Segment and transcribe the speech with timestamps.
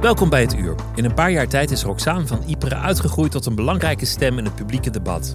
[0.00, 0.74] Welkom bij het uur.
[0.94, 4.44] In een paar jaar tijd is Roxane van Ypres uitgegroeid tot een belangrijke stem in
[4.44, 5.34] het publieke debat.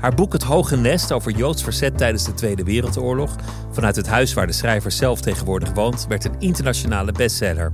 [0.00, 3.36] Haar boek Het Hoge Nest over Joods verzet tijdens de Tweede Wereldoorlog,
[3.70, 7.72] vanuit het huis waar de schrijver zelf tegenwoordig woont, werd een internationale bestseller.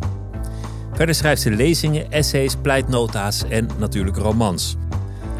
[0.92, 4.76] Verder schrijft ze lezingen, essays, pleitnota's en natuurlijk romans.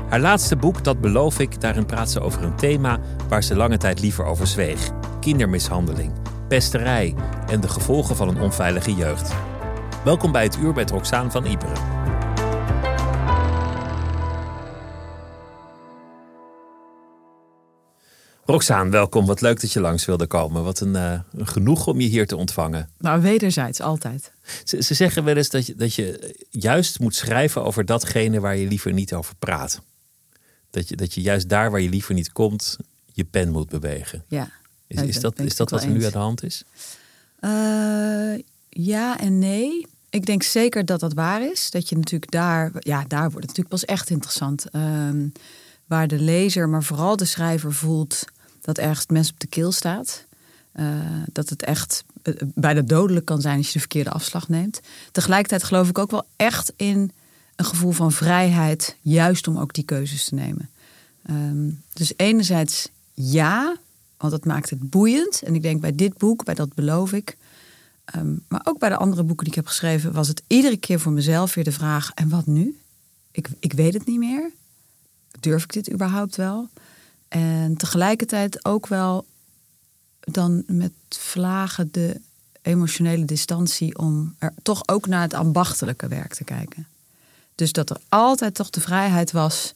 [0.09, 3.77] Haar laatste boek, Dat beloof ik, daarin praat ze over een thema waar ze lange
[3.77, 4.91] tijd liever over zweeg:
[5.21, 6.12] kindermishandeling,
[6.49, 7.15] pesterij
[7.47, 9.35] en de gevolgen van een onveilige jeugd.
[10.05, 11.97] Welkom bij het uur met Roxaan van Iperen.
[18.45, 19.27] Roxaan, welkom.
[19.27, 20.65] Wat leuk dat je langs wilde komen.
[20.65, 22.91] Wat een, uh, een genoeg om je hier te ontvangen.
[22.99, 24.33] Nou, wederzijds, altijd.
[24.65, 28.57] Ze, ze, zeggen wel eens dat je, dat je juist moet schrijven over datgene waar
[28.57, 29.81] je liever niet over praat.
[30.71, 32.77] Dat je, dat je juist daar waar je liever niet komt,
[33.12, 34.25] je pen moet bewegen.
[34.29, 34.51] Ja.
[34.87, 36.65] Is, is dat, is dat wat er nu aan de hand is?
[37.41, 38.39] Uh,
[38.84, 39.87] ja en nee.
[40.11, 41.71] Ik denk zeker dat dat waar is.
[41.71, 44.65] Dat je natuurlijk daar, ja, daar wordt het natuurlijk pas echt interessant.
[44.73, 45.33] Um,
[45.87, 48.25] waar de lezer, maar vooral de schrijver voelt
[48.61, 50.25] dat ergens het mes op de keel staat.
[50.75, 50.87] Uh,
[51.33, 54.81] dat het echt uh, bijna dodelijk kan zijn als je de verkeerde afslag neemt.
[55.12, 57.12] Tegelijkertijd geloof ik ook wel echt in
[57.56, 60.71] een gevoel van vrijheid, juist om ook die keuzes te nemen.
[61.31, 63.77] Um, dus enerzijds ja,
[64.16, 65.43] want dat maakt het boeiend.
[65.43, 67.37] En ik denk bij dit boek, bij dat beloof ik,
[68.17, 71.01] Um, maar ook bij de andere boeken die ik heb geschreven, was het iedere keer
[71.01, 72.81] voor mezelf weer de vraag: en wat nu?
[73.31, 74.51] Ik, ik weet het niet meer.
[75.41, 76.69] Durf ik dit überhaupt wel?
[77.29, 79.27] En tegelijkertijd ook wel
[80.21, 82.21] dan met vlagen de
[82.63, 86.87] emotionele distantie om er toch ook naar het ambachtelijke werk te kijken.
[87.55, 89.75] Dus dat er altijd toch de vrijheid was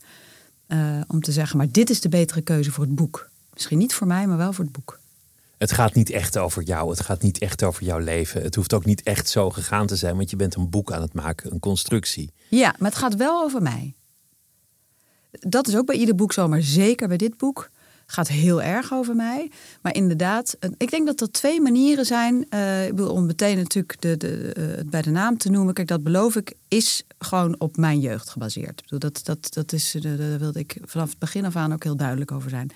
[0.68, 3.28] uh, om te zeggen: maar dit is de betere keuze voor het boek.
[3.52, 5.00] Misschien niet voor mij, maar wel voor het boek
[5.62, 6.90] het gaat niet echt over jou.
[6.90, 8.42] Het gaat niet echt over jouw leven.
[8.42, 11.02] Het hoeft ook niet echt zo gegaan te zijn, want je bent een boek aan
[11.02, 12.32] het maken, een constructie.
[12.48, 13.94] Ja, maar het gaat wel over mij.
[15.30, 17.70] Dat is ook bij ieder boek zo, maar zeker bij dit boek
[18.06, 19.50] gaat heel erg over mij.
[19.82, 22.46] Maar inderdaad, ik denk dat er twee manieren zijn.
[22.50, 25.74] Uh, ik wil om meteen natuurlijk de, de, uh, bij de naam te noemen.
[25.74, 28.80] Kijk, dat beloof ik, is gewoon op mijn jeugd gebaseerd.
[28.80, 31.84] Ik bedoel, dat, dat, dat is, daar wilde ik vanaf het begin af aan ook
[31.84, 32.70] heel duidelijk over zijn.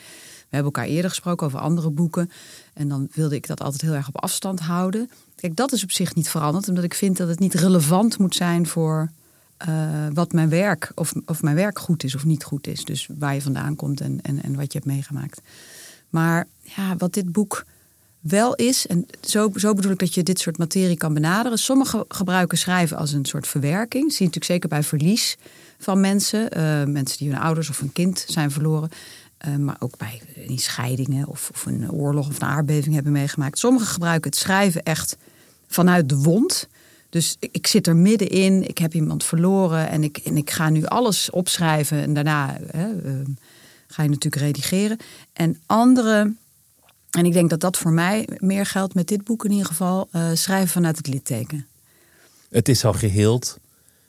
[0.47, 2.31] We hebben elkaar eerder gesproken over andere boeken.
[2.77, 5.11] En dan wilde ik dat altijd heel erg op afstand houden.
[5.35, 8.35] Kijk, dat is op zich niet veranderd, omdat ik vind dat het niet relevant moet
[8.35, 9.11] zijn voor
[9.69, 12.85] uh, wat mijn werk, of, of mijn werk goed is of niet goed is.
[12.85, 15.41] Dus waar je vandaan komt en, en, en wat je hebt meegemaakt.
[16.11, 17.65] Maar ja, wat dit boek
[18.21, 21.59] wel is, en zo, zo bedoel ik dat je dit soort materie kan benaderen.
[21.59, 24.05] Sommigen gebruiken schrijven als een soort verwerking.
[24.13, 25.37] zie je natuurlijk zeker bij verlies
[25.79, 26.59] van mensen.
[26.59, 28.91] Uh, mensen die hun ouders of een kind zijn verloren.
[29.49, 33.59] Uh, maar ook bij in scheidingen of, of, een oorlog of een aardbeving hebben meegemaakt.
[33.59, 35.17] Sommigen gebruiken het schrijven echt
[35.67, 36.69] vanuit de wond.
[37.11, 40.85] Dus ik, zit er middenin, ik heb iemand verloren en ik, en ik ga nu
[40.85, 42.03] alles opschrijven.
[42.03, 43.13] En daarna hè, uh,
[43.87, 44.99] ga je natuurlijk redigeren.
[45.33, 46.39] En anderen,
[47.11, 50.09] en ik denk dat dat voor mij meer geldt met dit boek in ieder geval,
[50.13, 51.67] uh, schrijven vanuit het litteken.
[52.51, 53.59] Het is al geheeld.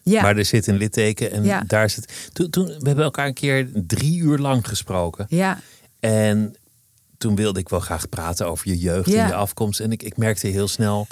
[0.09, 0.21] Ja.
[0.21, 1.63] Maar er zit een litteken en ja.
[1.67, 2.29] daar zit.
[2.33, 5.25] Toen, toen, we hebben elkaar een keer drie uur lang gesproken.
[5.29, 5.59] Ja.
[5.99, 6.55] En
[7.17, 9.21] toen wilde ik wel graag praten over je jeugd Ja.
[9.21, 9.79] en je afkomst.
[9.79, 11.07] En ik, ik merkte heel snel,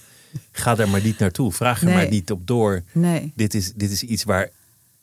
[0.51, 1.51] ga daar maar niet naartoe.
[1.51, 1.95] Vraag er Nee.
[1.95, 2.83] maar niet op door.
[2.91, 3.31] Nee.
[3.35, 4.49] Dit is, dit is iets waar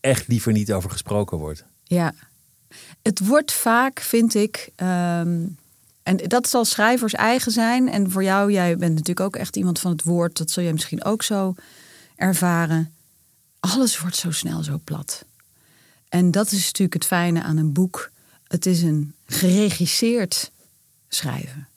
[0.01, 1.65] echt liever niet over gesproken wordt.
[1.85, 2.15] Ja,
[3.03, 5.39] het wordt vaak, vind ik, ehm,
[6.03, 7.89] en dat zal schrijvers eigen zijn.
[7.89, 10.37] En voor jou, jij bent natuurlijk ook echt iemand van het woord.
[10.39, 11.55] Dat zul jij misschien ook zo
[12.17, 12.93] ervaren.
[13.63, 15.25] Alles wordt zo snel zo plat.
[16.09, 18.11] En dat is natuurlijk het fijne aan een boek.
[18.47, 20.51] Het is een geregisseerd
[21.09, 21.69] schrijven.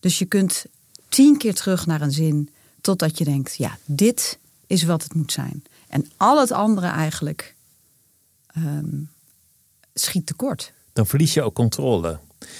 [0.00, 0.64] Dus je kunt
[1.08, 2.50] tien keer terug naar een zin
[2.80, 5.64] Totdat je denkt, ja, dit is wat het moet zijn.
[5.88, 7.54] En al het andere eigenlijk
[8.56, 9.10] um,
[9.94, 10.72] schiet tekort.
[10.92, 12.18] Dan verlies je ook controle.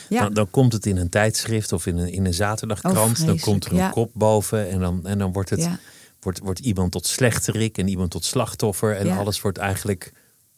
[0.09, 0.23] Ja.
[0.23, 3.21] Dan, dan, komt het in een tijdschrift of in een, in een zaterdagkrant.
[3.21, 5.69] Oh, dan komt er een kop boven en dan, en dan wordt, het,
[6.20, 8.96] wordt, wordt iemand tot slechterik en iemand tot slachtoffer.
[8.96, 10.12] En alles wordt eigenlijk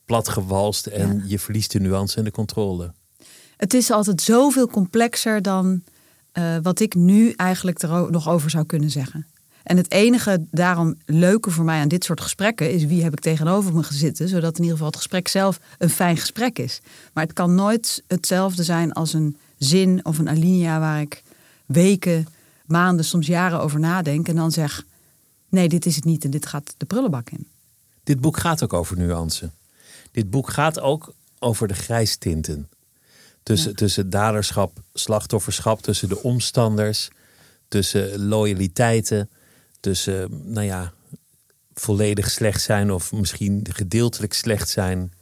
[0.04, 2.92] platgewalst en je verliest de nuance en de controle.
[3.56, 5.82] Het is altijd zoveel complexer dan
[6.32, 9.26] uh, wat ik nu eigenlijk er nog over zou kunnen zeggen.
[9.62, 13.20] En het enige daarom leuke voor mij aan dit soort gesprekken is wie heb ik
[13.20, 16.80] tegenover me gezitten, zodat in ieder geval het gesprek zelf een fijn gesprek is.
[17.12, 21.22] Maar het kan nooit hetzelfde zijn als een zin of een alinea waar ik
[21.66, 22.26] weken,
[22.66, 24.84] maanden, soms jaren over nadenk en dan zeg:
[25.52, 27.48] nee, dit is het niet en dit gaat de prullenbak in.
[28.02, 29.50] Dit boek gaat ook over nuance.
[30.10, 32.68] Dit boek gaat ook over de grijstinten.
[33.42, 37.10] Tussen, tussen daderschap, slachtofferschap, tussen de omstanders,
[37.68, 39.28] tussen loyaliteiten
[39.82, 40.92] tussen, nou ja,
[41.74, 45.12] volledig slecht zijn of misschien gedeeltelijk slecht zijn.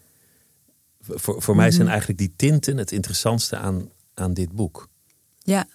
[1.01, 1.91] Voor, voor mij zijn mhm.
[1.91, 4.89] eigenlijk die tinten het interessantste aan, aan dit boek.
[5.39, 5.67] Ja,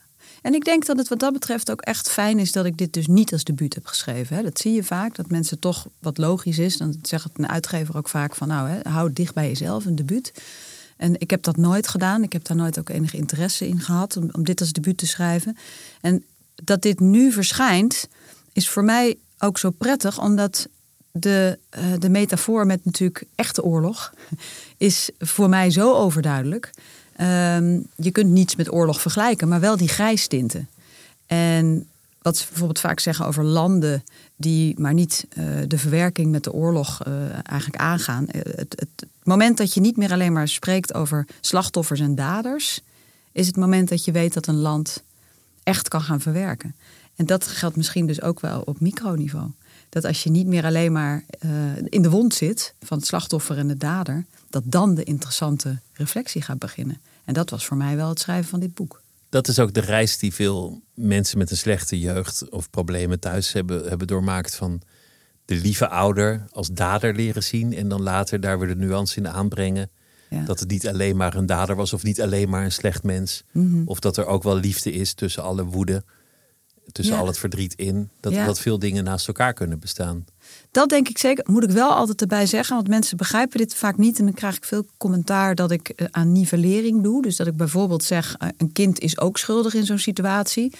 [0.46, 2.94] en ik denk dat het wat dat betreft ook echt fijn is dat ik dit
[2.94, 4.36] dus niet als debuut heb geschreven.
[4.36, 4.44] Hè.
[4.44, 6.78] Dat zie je vaak, dat mensen toch wat logisch is.
[6.78, 10.34] Dan zegt een uitgever ook vaak van nou, hè, hou dicht bij jezelf, een debuut.
[10.98, 12.24] En ik heb dat nooit gedaan.
[12.24, 15.58] Ik heb daar nooit ook enige interesse in gehad om, dit als debuut te schrijven.
[16.02, 16.24] En
[16.56, 18.08] dat dit nu verschijnt,
[18.54, 20.68] is voor mij ook zo prettig, omdat
[21.12, 24.14] de, uh, de metafoor met natuurlijk echte oorlog
[24.78, 26.72] is voor mij zo overduidelijk.
[27.22, 30.70] Um, je kunt niets met oorlog vergelijken, maar wel die grijstinten.
[31.26, 31.88] En
[32.22, 34.04] wat ze bijvoorbeeld vaak zeggen over landen
[34.36, 37.14] die maar niet uh, de verwerking met de oorlog uh,
[37.44, 38.26] eigenlijk aangaan.
[38.28, 42.82] Het, het, het, moment dat je niet meer alleen maar spreekt over slachtoffers en daders,
[43.32, 45.04] is het moment dat je weet dat een land
[45.64, 46.76] echt kan gaan verwerken.
[47.16, 49.50] En dat geldt misschien dus ook wel op microniveau.
[49.90, 51.24] Dat als je niet meer alleen maar
[51.84, 54.26] in de wond zit van het slachtoffer en de dader,
[54.56, 57.02] dat dan de interessante reflectie gaat beginnen.
[57.26, 59.02] En dat was voor mij wel het schrijven van dit boek.
[59.30, 63.54] Dat is ook de reis die veel mensen met een slechte jeugd of problemen thuis
[63.54, 64.56] hebben, hebben doormaakt.
[64.56, 64.82] Van
[65.46, 69.28] de lieve ouder als dader leren zien en dan later daar weer de nuance in
[69.28, 69.90] aanbrengen.
[70.30, 70.44] Ja.
[70.44, 73.44] Dat het niet alleen maar een dader was of niet alleen maar een slecht mens.
[73.52, 73.88] Mm -hmm.
[73.88, 76.04] Of dat er ook wel liefde is tussen alle woede
[76.92, 78.10] tussen al het verdriet in.
[78.20, 80.26] Dat, dat veel dingen naast elkaar kunnen bestaan.
[80.76, 81.44] Dat denk ik zeker.
[81.48, 84.20] Moet ik wel altijd erbij zeggen, want mensen begrijpen dit vaak niet.
[84.20, 87.22] En dan krijg ik veel commentaar dat ik eh, aan nivellering doe.
[87.22, 90.74] Dus dat ik bijvoorbeeld zeg, eh, een kind is ook schuldig in zo'n situatie.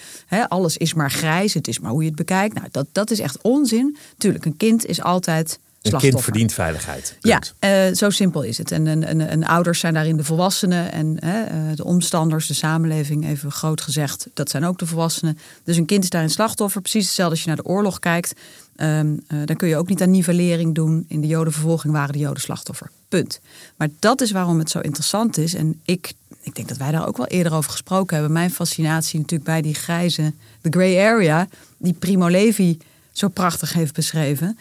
[0.48, 2.56] alles is maar grijs, het is maar hoe je het bekijkt.
[2.56, 3.98] Nou, dat, dat is echt onzin.
[4.18, 5.60] Tuurlijk, een kind is altijd
[5.94, 7.18] een kind verdient veiligheid.
[7.20, 8.72] Ja, uh, zo simpel is het.
[8.72, 10.92] En, en, en, ouders zijn daarin de volwassenen.
[10.92, 11.32] En uh,
[11.76, 15.38] de omstanders, de samenleving, even groot gezegd, dat zijn ook de volwassenen.
[15.64, 16.82] Dus een kind is daarin slachtoffer.
[16.82, 18.34] Precies hetzelfde als je naar de oorlog kijkt.
[18.78, 21.06] Um, uh, dan kun je ook niet aan nivellering doen.
[21.08, 22.90] In de jodenvervolging waren de joden slachtoffer.
[23.10, 23.40] Punt.
[23.76, 25.54] Maar dat is waarom het zo interessant is.
[25.54, 28.34] En ik, ik denk dat wij daar ook wel eerder over gesproken hebben.
[28.34, 31.48] Mijn fascinatie natuurlijk bij die grijze, de gray area,
[31.78, 32.78] die Primo Levi
[33.12, 34.58] zo prachtig heeft beschreven.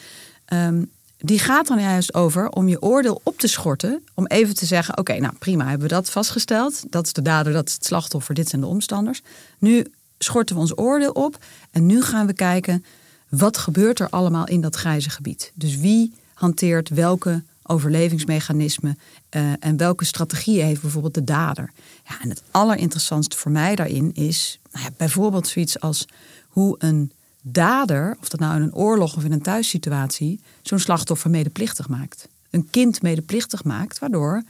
[0.53, 0.91] Um,
[1.25, 4.05] die gaat dan juist over om je oordeel op te schorten.
[4.15, 6.93] Om even te zeggen: oké, nou prima, hebben we dat vastgesteld.
[6.93, 9.23] Dat is de dader, dat is het slachtoffer, dit zijn de omstanders.
[9.59, 9.87] Nu
[10.19, 11.39] schorten we ons oordeel op
[11.71, 12.85] en nu gaan we kijken
[13.29, 15.53] wat gebeurt er allemaal in dat grijze gebied.
[15.55, 18.99] Dus wie hanteert welke overlevingsmechanismen
[19.31, 21.71] uh, en welke strategieën heeft bijvoorbeeld de dader.
[22.09, 26.07] Ja, en het allerinteressantste voor mij daarin is nou ja, bijvoorbeeld zoiets als
[26.49, 27.13] hoe een
[27.47, 32.29] dader, of dat nou in een oorlog of in een thuissituatie, zo'n slachtoffer medeplichtig maakt.
[32.51, 34.43] Een kind medeplichtig maakt, waardoor,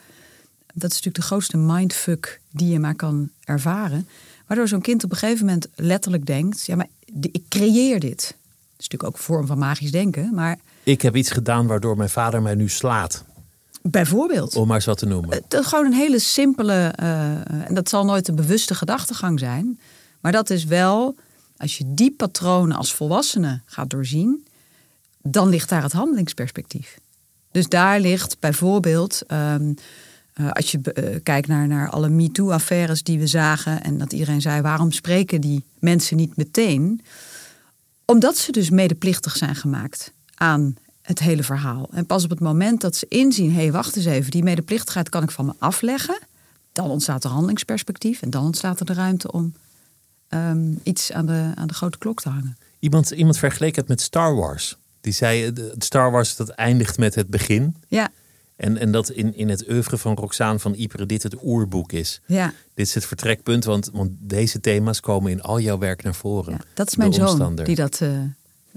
[0.67, 4.09] dat is natuurlijk de grootste mindfuck die je maar kan ervaren,
[4.47, 6.89] waardoor zo'n kind op een gegeven moment letterlijk denkt, ja maar
[7.21, 8.21] ik creëer dit.
[8.21, 10.59] Dat is natuurlijk ook een vorm van magisch denken, maar...
[10.83, 13.25] Ik heb iets gedaan waardoor mijn vader mij nu slaat.
[13.83, 14.57] Bijvoorbeeld.
[14.57, 15.31] Om maar eens wat te noemen.
[15.31, 19.81] Het is gewoon een hele simpele, uh, en dat zal nooit een bewuste gedachtegang zijn,
[20.21, 21.15] maar dat is wel
[21.57, 24.47] als je die patronen als volwassene gaat doorzien,
[25.23, 26.99] dan ligt daar het handelingsperspectief.
[27.51, 29.73] Dus daar ligt bijvoorbeeld, ehm,
[30.33, 34.41] eh, als je uh, kijkt naar, naar alle MeToo-affaires die we zagen en dat iedereen
[34.41, 37.01] zei: waarom spreken die mensen niet meteen?
[38.05, 41.89] Omdat ze dus medeplichtig zijn gemaakt aan het hele verhaal.
[41.93, 45.09] En pas op het moment dat ze inzien: hé, hey, wacht eens even, die medeplichtigheid
[45.09, 46.19] kan ik van me afleggen.
[46.73, 49.53] Dan ontstaat er handelingsperspectief en dan ontstaat er de ruimte om
[50.29, 52.57] Ehm, iets aan de, aan de grote klok te hangen.
[52.79, 54.77] Iemand, iemand vergeleek het met Star Wars.
[55.01, 57.77] Die zei, het Star Wars dat eindigt met het begin.
[57.89, 58.11] Ja.
[58.57, 62.21] En, en dat in, in het oeuvre van Roxane van Ypres dit het oerboek is.
[62.27, 62.53] Ja.
[62.75, 66.53] Dit is het vertrekpunt, want, want deze thema's komen in al jouw werk naar voren.
[66.53, 68.11] Ja, dat is mijn zoon die dat, uh,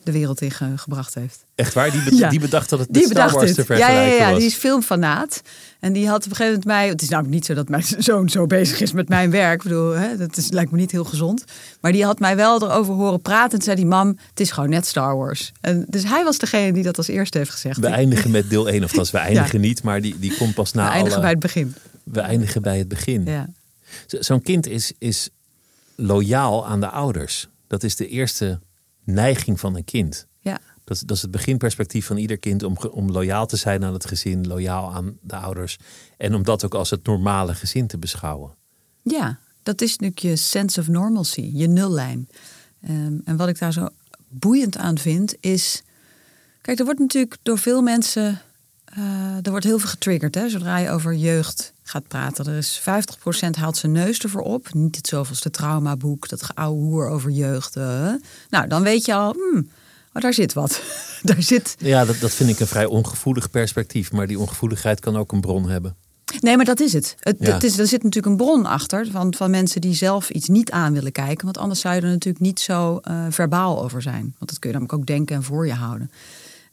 [0.08, 1.46] de wereld in ge- gebracht heeft.
[1.56, 1.92] Echt waar?
[1.92, 2.30] Die, be- Ja.
[2.30, 4.38] die bedacht dat het Die Star Wars te Ja, ja, vergelijken ja, was.
[4.40, 5.42] die is filmfanaat.
[5.80, 6.88] En die had op een gegeven moment mij...
[6.88, 9.56] Het is namelijk niet zo dat mijn zoon zo bezig is met mijn werk.
[9.58, 11.44] Ik bedoel, hè, dat is, lijkt me niet heel gezond.
[11.82, 13.58] Maar die had mij wel erover horen praten.
[13.58, 15.52] En zei die mam, het is gewoon net Star Wars.
[15.62, 17.78] En dus hij was degene die dat als eerste heeft gezegd.
[17.80, 20.54] We eindigen met deel 1, of dat is we eindigen niet, maar die, die komt
[20.54, 21.76] pas na We eindigen alle- bij het begin.
[22.04, 23.26] We eindigen bij het begin.
[23.26, 23.50] Ja.
[24.08, 25.30] Zo- Zo'n kind is, is
[25.96, 27.48] loyaal aan de ouders.
[27.68, 28.60] Dat is de eerste
[29.08, 30.28] neiging van een kind.
[30.40, 30.60] Ja.
[30.84, 33.94] Dat, is- dat is het beginperspectief van ieder kind om, om loyaal te zijn aan
[33.94, 35.78] het gezin, loyaal aan de ouders.
[36.18, 38.56] En om dat ook als het normale gezin te beschouwen.
[39.04, 42.30] Ja, dat is natuurlijk je sense of normalcy, je nullijn.
[42.82, 43.88] Ehm, en wat ik daar zo
[44.30, 45.82] boeiend aan vind is...
[46.62, 48.42] Kijk, er wordt natuurlijk door veel mensen...
[48.98, 49.04] eh,
[49.42, 52.46] er wordt heel veel getriggerd, hè, zodra je over jeugd gaat praten.
[52.46, 54.74] Er is 50% haalt zijn neus ervoor op.
[54.74, 57.76] Niet het zoveelste traumaboek, dat geouwe hoer over jeugd.
[57.76, 58.10] eh.
[58.50, 59.70] Nou, dan weet je al, hmm,
[60.14, 60.82] oh, daar zit wat.
[61.24, 64.12] daar zit Ja, dat, dat vind ik een vrij ongevoelig perspectief.
[64.12, 65.96] Maar die ongevoeligheid kan ook een bron hebben.
[66.40, 67.16] Nee, maar dat is het.
[67.20, 67.54] het, Ja.
[67.54, 70.72] het is, er zit natuurlijk een bron achter van, van mensen die zelf iets niet
[70.72, 71.46] aan willen kijken.
[71.46, 74.22] Want anders zou je er natuurlijk niet zo eh, verbaal over zijn.
[74.22, 76.12] Want dat kun je namelijk ook denken en voor je houden.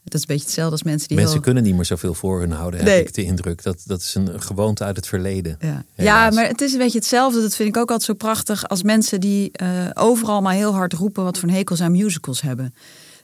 [0.05, 1.43] Dat is een beetje hetzelfde als mensen die Mensen heel...
[1.43, 3.63] kunnen niet meer zoveel voor hun houden, heb ik de indruk.
[3.63, 5.57] Dat, dat is een gewoonte uit het verleden.
[5.95, 6.29] Ja.
[6.29, 7.41] maar het is een beetje hetzelfde.
[7.41, 10.93] Dat vind ik ook altijd zo prachtig als mensen die eh, overal maar heel hard
[10.93, 12.73] roepen wat voor een hekel aan musicals hebben.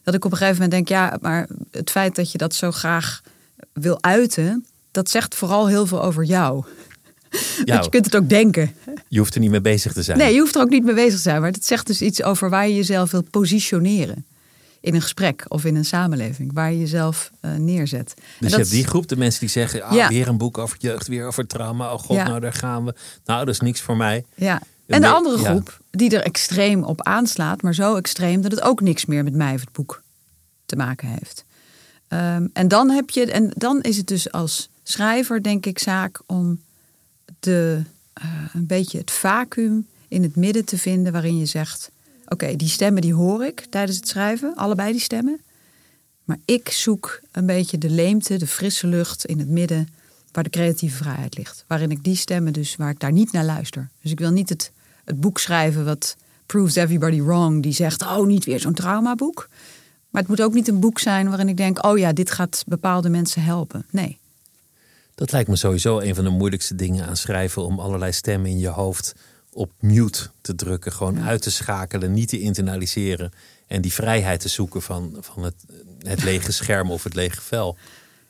[0.03, 2.71] Dat ik op een gegeven moment denk, ja, maar het feit dat je dat zo
[2.71, 3.21] graag
[3.73, 6.63] wil uiten, dat zegt vooral heel veel over jou.
[7.65, 8.75] Want je kunt het ook denken.
[9.07, 10.17] je hoeft er niet mee bezig te zijn.
[10.17, 11.41] Nee, je hoeft er ook niet mee bezig te zijn.
[11.41, 14.25] Maar het zegt dus iets over waar je jezelf wil positioneren.
[14.81, 16.53] In een gesprek of in een samenleving.
[16.53, 18.13] Waar je jezelf eh, neerzet.
[18.39, 19.81] Dus je hebt die groep, de mensen die zeggen...
[19.83, 20.07] Ah, Ja.
[20.07, 21.93] weer een boek over jeugd, weer over trauma.
[21.93, 22.27] Oh god, Ja.
[22.27, 22.93] nou daar gaan we.
[23.25, 24.25] Nou, dat is niks voor mij.
[24.35, 24.61] Ja.
[24.87, 27.61] En de andere groep die er extreem op aanslaat.
[27.61, 30.01] Maar zo extreem dat het ook niks meer met mij of het boek
[30.65, 31.45] te maken heeft.
[32.07, 36.21] Ehm, en, dan heb je, en dan is het dus als schrijver denk ik zaak
[36.25, 36.61] om
[37.39, 37.83] de,
[38.13, 41.91] eh, een beetje het vacuüm in het midden te vinden waarin je zegt:
[42.31, 45.41] Oké, die stemmen die hoor ik tijdens het schrijven, allebei die stemmen.
[46.23, 49.87] Maar ik zoek een beetje de leemte, de frisse lucht in het midden
[50.31, 51.63] waar de creatieve vrijheid ligt.
[51.67, 53.89] Waarin ik die stemmen dus, waar ik daar niet naar luister.
[54.01, 54.71] Dus ik wil niet het,
[55.05, 59.47] het boek schrijven wat proves everybody wrong, die zegt: Oh, niet weer zo'n traumaboek.
[60.09, 62.63] Maar het moet ook niet een boek zijn waarin ik denk: Oh ja, dit gaat
[62.67, 63.85] bepaalde mensen helpen.
[63.89, 64.17] Nee.
[65.15, 67.65] Dat lijkt me sowieso een van de moeilijkste dingen aan schrijven.
[67.65, 69.13] Om allerlei stemmen in je hoofd
[69.53, 70.91] op mute te drukken.
[70.91, 73.33] Gewoon uit te schakelen, niet te internaliseren.
[73.67, 75.55] En die vrijheid te zoeken van, van het,
[75.99, 77.77] het lege scherm of het lege vel.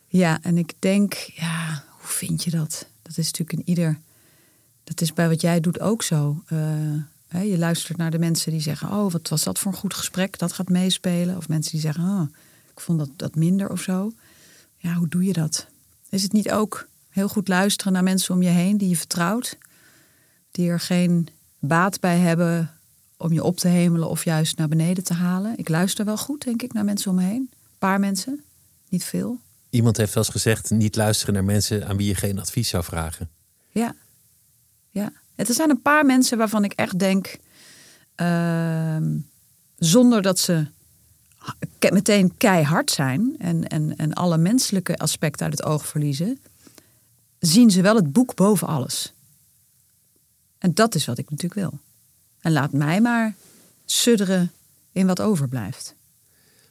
[0.08, 2.86] Ja, en ik denk, ja, hoe vind je dat?
[3.02, 4.00] Dat is natuurlijk in ieder.
[4.84, 6.44] Dat is bij wat jij doet ook zo.
[6.48, 6.58] Eh,
[7.28, 9.94] hè, je luistert naar de mensen die zeggen: Oh, wat was dat voor een goed
[9.94, 10.38] gesprek?
[10.40, 11.38] Dat gaat meespelen.
[11.38, 12.36] Of mensen die zeggen: Oh,
[12.72, 14.14] ik vond dat, dat minder of zo.
[14.78, 15.68] Ja, hoe doe je dat?
[16.10, 19.58] Is het niet ook heel goed luisteren naar mensen om je heen die je vertrouwt?
[20.52, 21.28] Die er geen
[21.60, 22.72] baat bij hebben
[23.18, 25.58] om je op te hemelen of juist naar beneden te halen?
[25.58, 27.50] Ik luister wel goed, denk ik, naar mensen om me heen.
[27.52, 28.44] Een paar mensen,
[28.90, 29.40] niet veel.
[29.70, 32.84] Iemand heeft wel eens gezegd: niet luisteren naar mensen aan wie je geen advies zou
[32.84, 33.30] vragen.
[33.70, 33.96] Ja.
[34.90, 35.12] ja.
[35.36, 37.38] Het er zijn een paar mensen waarvan ik echt denk,
[38.16, 39.18] ehm,
[39.78, 40.68] zonder dat ze
[41.90, 46.40] meteen keihard zijn en, en, en alle menselijke aspecten uit het oog verliezen,
[47.40, 49.14] zien ze wel het boek boven alles.
[50.62, 51.80] En dat is wat ik natuurlijk wil.
[52.40, 53.36] En laat mij maar
[53.86, 54.52] sudderen
[54.92, 55.96] in wat overblijft.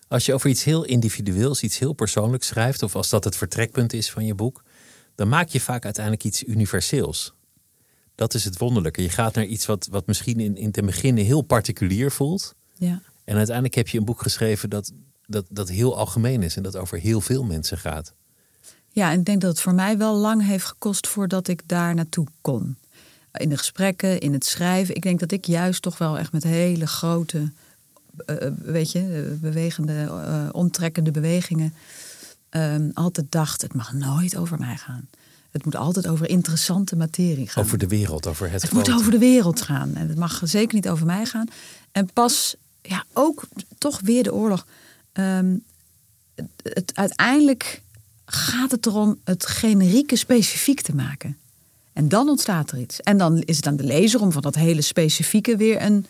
[0.09, 3.92] Als je over iets heel individueels, iets heel persoonlijks schrijft, of als dat het vertrekpunt
[3.92, 4.62] is van je boek,
[5.14, 7.35] dan maak je vaak uiteindelijk iets universeels.
[8.14, 9.02] Dat is het wonderlijke.
[9.02, 12.54] Je gaat naar iets wat, wat misschien in, in ten beginne heel particulier voelt.
[12.75, 13.02] Ja.
[13.25, 14.92] En uiteindelijk heb je een boek geschreven dat,
[15.26, 18.14] dat, dat heel algemeen is en dat over heel veel mensen gaat.
[18.88, 21.94] Ja, en ik denk dat het voor mij wel lang heeft gekost voordat ik daar
[21.94, 22.76] naartoe kon.
[23.32, 24.94] In de gesprekken, in het schrijven.
[24.94, 27.52] Ik denk dat ik juist toch wel echt met hele grote,
[28.26, 28.99] eh, weet je,
[29.32, 31.75] eh, bewegende, eh, omtrekkende bewegingen.
[32.50, 35.08] ehm, altijd dacht: het mag nooit over mij gaan.
[35.50, 37.64] Het moet altijd over interessante materie gaan.
[37.64, 39.94] Over de wereld, over het Het moet over de wereld gaan.
[39.94, 41.46] En het mag zeker niet over mij gaan.
[41.92, 44.66] En pas, ja, ook toch weer de oorlog.
[45.12, 45.56] Ehm,
[46.34, 47.82] het, het- uiteindelijk
[48.25, 51.37] gaat het erom het generieke specifiek te maken.
[52.00, 53.00] En dan ontstaat er iets.
[53.00, 56.07] En dan is het aan de lezer om van dat hele specifieke weer een,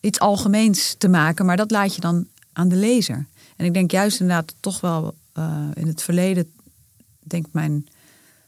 [0.00, 1.46] iets algemeens te maken.
[1.46, 3.26] Maar dat laat je dan aan de lezer.
[3.56, 6.52] En ik denk juist inderdaad toch wel eh, in het verleden,
[7.18, 7.88] denk mijn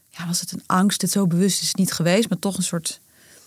[0.09, 1.01] ja, was het een angst?
[1.01, 2.99] Het zo bewust is het niet geweest, maar toch een soort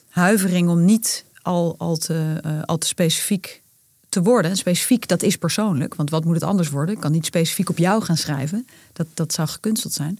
[0.08, 3.62] huivering om niet al, al, te, eh, al te specifiek
[4.08, 4.50] te worden.
[4.50, 5.94] En specifiek, dat is persoonlijk.
[5.94, 6.94] Want wat moet het anders worden?
[6.94, 8.66] Ik kan niet specifiek op jou gaan schrijven.
[8.92, 10.18] Dat, dat zou gekunsteld zijn.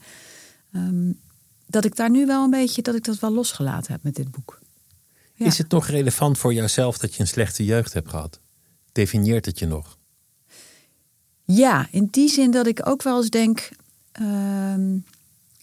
[0.73, 1.11] Ehm,
[1.66, 4.30] dat ik daar nu wel een beetje, dat ik dat wel losgelaten heb met dit
[4.30, 4.58] boek.
[5.35, 5.46] Ja.
[5.46, 8.40] Is het nog relevant voor jouzelf dat je een slechte jeugd hebt gehad?
[8.92, 9.99] Definieert het je nog?
[11.44, 13.68] Ja, in die zin dat ik ook wel eens denk.
[14.12, 14.96] ehm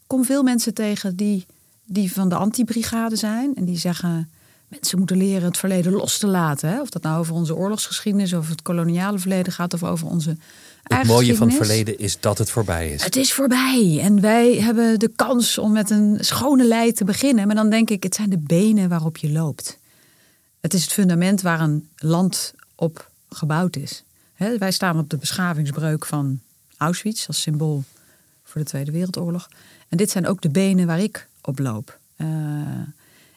[0.08, 1.46] kom veel mensen tegen die,
[1.86, 3.56] die van de anti-brigade zijn.
[3.56, 4.30] En die zeggen.
[4.68, 6.70] Mensen moeten leren het verleden los te laten.
[6.70, 6.82] Hè?
[6.82, 10.38] Of dat nou over onze oorlogsgeschiedenis, of het koloniale verleden gaat, of over onze
[10.84, 13.04] Het mooie van het verleden is dat het voorbij is.
[13.04, 17.48] Het is voorbij en wij hebben de kans om met een schone lei te beginnen.
[17.48, 19.80] Maar dan denk ik, het zijn de benen waarop je loopt.
[20.60, 24.04] Het is het fundament waar een land op gebouwd is.
[24.58, 26.40] Wij staan op de beschavingsbreuk van
[26.78, 27.84] Auschwitz als symbool
[28.44, 29.50] voor de Tweede Wereldoorlog.
[29.90, 32.00] En dit zijn ook de benen waar ik op loop.
[32.16, 32.28] Eh,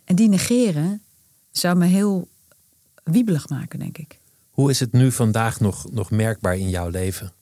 [0.05, 1.03] en die negeren
[1.51, 2.29] zou me heel
[3.03, 4.19] wiebelig maken, denk ik.
[4.57, 7.33] Hoe is het nu vandaag nog, nog merkbaar in jouw leven?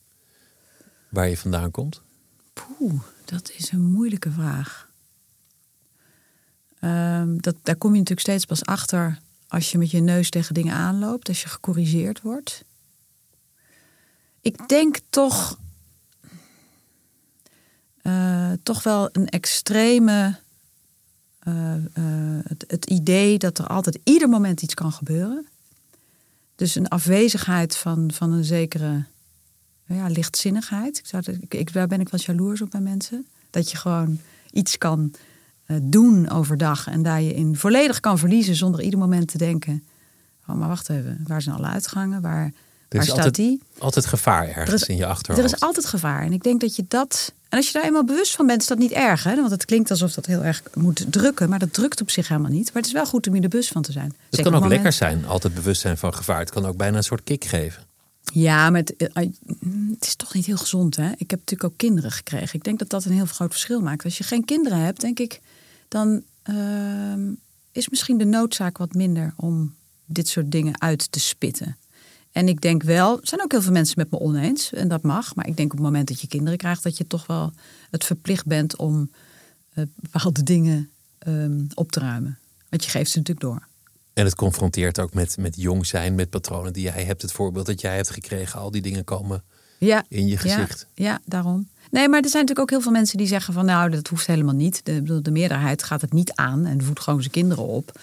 [1.09, 2.03] Waar je vandaan komt?
[2.53, 4.89] Poeh, dat is een moeilijke vraag.
[6.81, 9.19] Ehm, dat, daar kom je natuurlijk steeds pas achter
[9.49, 12.65] als je met je neus tegen dingen aanloopt, als je gecorrigeerd wordt.
[14.41, 15.59] Ik denk toch,
[18.03, 20.43] eh, toch wel een extreme.
[22.45, 25.47] het, het idee dat er altijd ieder moment iets kan gebeuren.
[26.55, 29.05] Dus een afwezigheid van, van een zekere
[29.87, 30.99] ja, lichtzinnigheid.
[30.99, 33.27] Ik zou, ik, ik, daar ben ik wel jaloers op bij mensen.
[33.51, 34.19] Dat je gewoon
[34.51, 35.15] iets kan
[35.67, 39.85] eh, doen overdag en daar je in volledig kan verliezen zonder ieder moment te denken.
[40.47, 42.21] Oh, maar wacht even, waar zijn alle uitgangen?
[42.21, 42.53] Waar,
[42.99, 43.61] waar is staat altijd, die?
[43.79, 45.47] altijd gevaar ergens Er is- in je achterhoofd.
[45.49, 46.23] Er is altijd gevaar.
[46.23, 47.33] En ik denk dat je dat.
[47.49, 49.25] En als je daar eenmaal bewust van bent, is dat niet erg.
[49.25, 49.37] Hè?
[49.37, 51.49] Want het klinkt alsof dat heel erg moet drukken.
[51.49, 52.65] Maar dat drukt op zich helemaal niet.
[52.65, 54.07] Maar het is wel goed om je er bewust van te zijn.
[54.07, 56.39] het Zeker kan ook lekker zijn, altijd bewust zijn van gevaar.
[56.39, 57.83] Het kan ook bijna een soort kick geven.
[58.33, 59.09] Ja, maar het, eh,
[59.91, 60.97] het is toch niet heel gezond.
[60.97, 61.11] Hè?
[61.17, 62.55] Ik heb natuurlijk ook kinderen gekregen.
[62.55, 64.05] Ik denk dat dat een heel groot verschil maakt.
[64.05, 65.41] Als je geen kinderen hebt, denk ik,
[65.89, 67.33] dan ehm,
[67.73, 69.75] is misschien de noodzaak wat minder om
[70.07, 71.77] dit soort dingen uit te spitten.
[72.35, 75.03] En ik denk wel, er zijn ook heel veel mensen met me oneens en dat
[75.03, 75.35] mag.
[75.35, 77.53] Maar ik denk op het moment dat je kinderen krijgt, dat je toch wel
[77.91, 79.11] het verplicht bent om
[79.73, 82.39] eh, bepaalde dingen ehm, op te ruimen.
[82.69, 83.67] Want je geeft ze natuurlijk door.
[84.13, 87.23] En het confronteert ook met, met jong zijn, met patronen die jij hebt.
[87.23, 89.43] Het voorbeeld dat jij hebt gekregen, al die dingen komen
[89.79, 90.87] Ja, in je gezicht.
[90.95, 91.69] Ja, ja, daarom.
[91.91, 94.27] Nee, maar er zijn natuurlijk ook heel veel mensen die zeggen van nou, dat hoeft
[94.27, 94.85] helemaal niet.
[94.85, 98.01] De, ik bedoel, de meerderheid gaat het niet aan en voedt gewoon zijn kinderen op.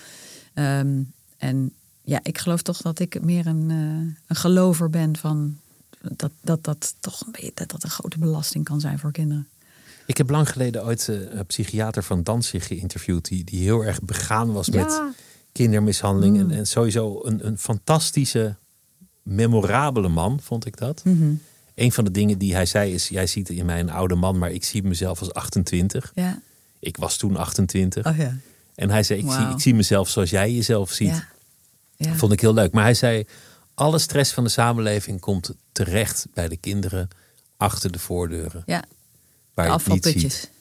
[0.53, 1.01] Ehm,
[1.37, 1.73] en
[2.11, 5.57] ja, ik geloof toch dat ik meer een, eh, een gelover ben van
[6.01, 9.47] dat dat, dat toch een beetje dat dat een grote belasting kan zijn voor kinderen.
[10.05, 13.27] Ik heb lang geleden ooit eh, een psychiater van Danzig geïnterviewd...
[13.27, 15.01] die, die heel erg begaan was met
[15.51, 16.35] kindermishandeling.
[16.35, 16.49] Mm.
[16.49, 18.55] En, en sowieso een, een fantastische,
[19.21, 21.01] memorabele man, vond ik dat.
[21.03, 21.33] Mhm.
[21.75, 23.07] Een van de dingen die hij zei is...
[23.07, 26.11] jij ziet in mij een oude man, maar ik zie mezelf als 28.
[26.15, 26.41] Ja.
[26.79, 28.05] Ik was toen 28.
[28.05, 28.37] Oh ja.
[28.75, 31.07] En hij zei, ik, zie, ik zie mezelf zoals jij jezelf ziet.
[31.07, 31.30] Ja.
[32.05, 32.15] Ja.
[32.15, 32.71] Vond ik heel leuk.
[32.71, 33.25] Maar hij zei,
[33.73, 37.07] alle stress van de samenleving komt terecht bij de kinderen
[37.57, 38.63] achter de voordeuren.
[38.65, 38.83] ja.
[39.53, 40.39] Waar niet Afvalputjes.
[40.39, 40.51] ziet.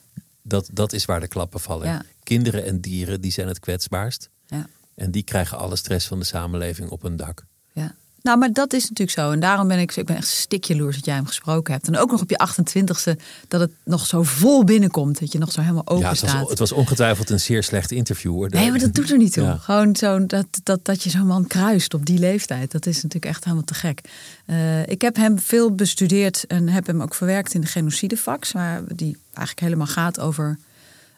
[0.41, 1.87] Dat, dat is waar de klappen vallen.
[1.87, 2.03] Ja.
[2.23, 4.29] Kinderen en dieren, die zijn het kwetsbaarst.
[4.45, 4.67] Ja.
[4.95, 7.45] En die krijgen alle stress van de samenleving op hun dak.
[7.73, 7.95] Ja.
[8.21, 9.31] Nou, maar dat is natuurlijk zo.
[9.31, 11.87] En daarom ben ik, ik ben echt stikjaloers dat jij hem gesproken hebt.
[11.87, 15.19] En ook nog op je 28ste, dat het nog zo vol binnenkomt.
[15.19, 16.39] Dat je nog zo helemaal open ja, het staat.
[16.39, 18.31] was, het was ongetwijfeld een zeer slecht interview.
[18.31, 18.49] Hoor.
[18.49, 19.43] Nee, maar dat doet er niet toe.
[19.43, 19.57] Ja.
[19.57, 22.71] Gewoon zo dat, dat, dat je zo'n man kruist op die leeftijd.
[22.71, 24.01] Dat is natuurlijk echt helemaal te gek.
[24.45, 28.51] Eh, ik heb hem veel bestudeerd en heb hem ook verwerkt in de genocidefax.
[28.51, 30.59] Waar die eigenlijk helemaal gaat over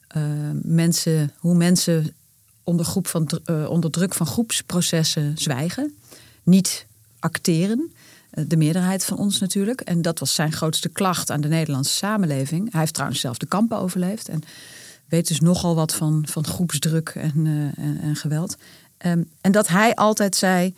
[0.08, 0.22] eh,
[0.62, 2.13] mensen, hoe mensen
[2.63, 5.94] onder, groep van, eh, onder druk van groepsprocessen zwijgen.
[6.44, 6.86] Niet
[7.23, 7.91] acteren.
[8.29, 9.81] Eh, De meerderheid van ons natuurlijk.
[9.81, 12.71] En dat was zijn grootste klacht aan de Nederlandse samenleving.
[12.71, 14.29] Hij heeft trouwens zelf de kampen overleefd.
[14.29, 14.41] En
[15.07, 18.57] weet dus nogal wat van, van groepsdruk en, eh, en, geweld.
[18.97, 20.73] Ehm, en dat hij altijd zei: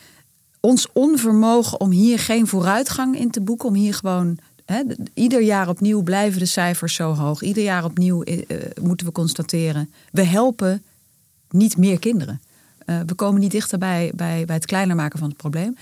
[0.60, 4.38] ons onvermogen om hier geen vooruitgang in te boeken, om hier gewoon.
[5.14, 7.42] ieder jaar opnieuw blijven de cijfers zo hoog.
[7.42, 8.40] Ieder jaar opnieuw eh,
[8.82, 10.84] moeten we constateren: we helpen
[11.50, 12.42] niet meer kinderen.
[12.86, 15.76] We komen niet dichter bij, bij, bij het kleiner maken van het probleem.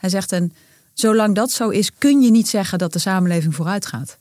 [0.00, 0.52] Hij zegt: en
[0.94, 4.16] zolang dat zo is, kun je niet zeggen dat de samenleving vooruit gaat.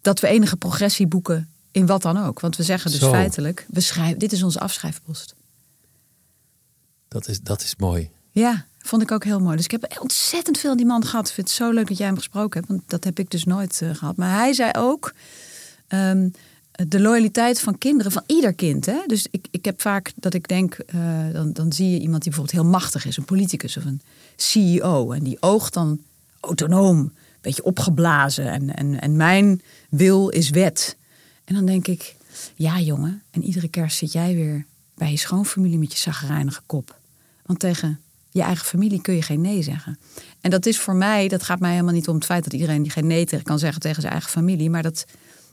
[0.00, 2.40] Dat we enige progressie boeken in wat dan ook.
[2.40, 3.10] Want we zeggen dus Zo.
[3.10, 5.34] feitelijk: we schrijven, dit is onze afschrijfpost.
[7.08, 8.10] Dat, is, dat is mooi.
[8.30, 9.56] Ja, vond ik ook heel mooi.
[9.56, 11.28] Dus ik heb ontzettend veel aan die man gehad.
[11.28, 12.72] Ik vind het zo leuk dat jij hem gesproken hebt.
[12.72, 14.16] Want dat heb ik dus nooit eh, gehad.
[14.16, 15.12] Maar hij zei ook...
[15.88, 16.28] ehm,
[16.86, 18.86] de loyaliteit van kinderen, van ieder kind.
[18.86, 18.98] Hè?
[19.06, 22.32] Dus ik, ik heb vaak dat ik denk, eh, dan, dan zie je iemand die
[22.32, 24.00] bijvoorbeeld heel machtig is, een politicus of een
[24.36, 25.12] CEO.
[25.12, 26.00] En die oogt dan
[26.40, 28.50] autonoom, een beetje opgeblazen.
[28.50, 30.96] En, en, en mijn wil is wet.
[31.44, 32.14] En dan denk ik,
[32.54, 36.98] ja jongen, en iedere kerst zit jij weer bij je schoonfamilie met je zagrijnige kop.
[37.46, 39.98] Want tegen je eigen familie kun je geen nee zeggen.
[40.40, 42.82] En dat is voor mij, dat gaat mij helemaal niet om het feit dat iedereen
[42.82, 44.70] die geen nee kan zeggen tegen zijn eigen familie.
[44.70, 45.06] Maar dat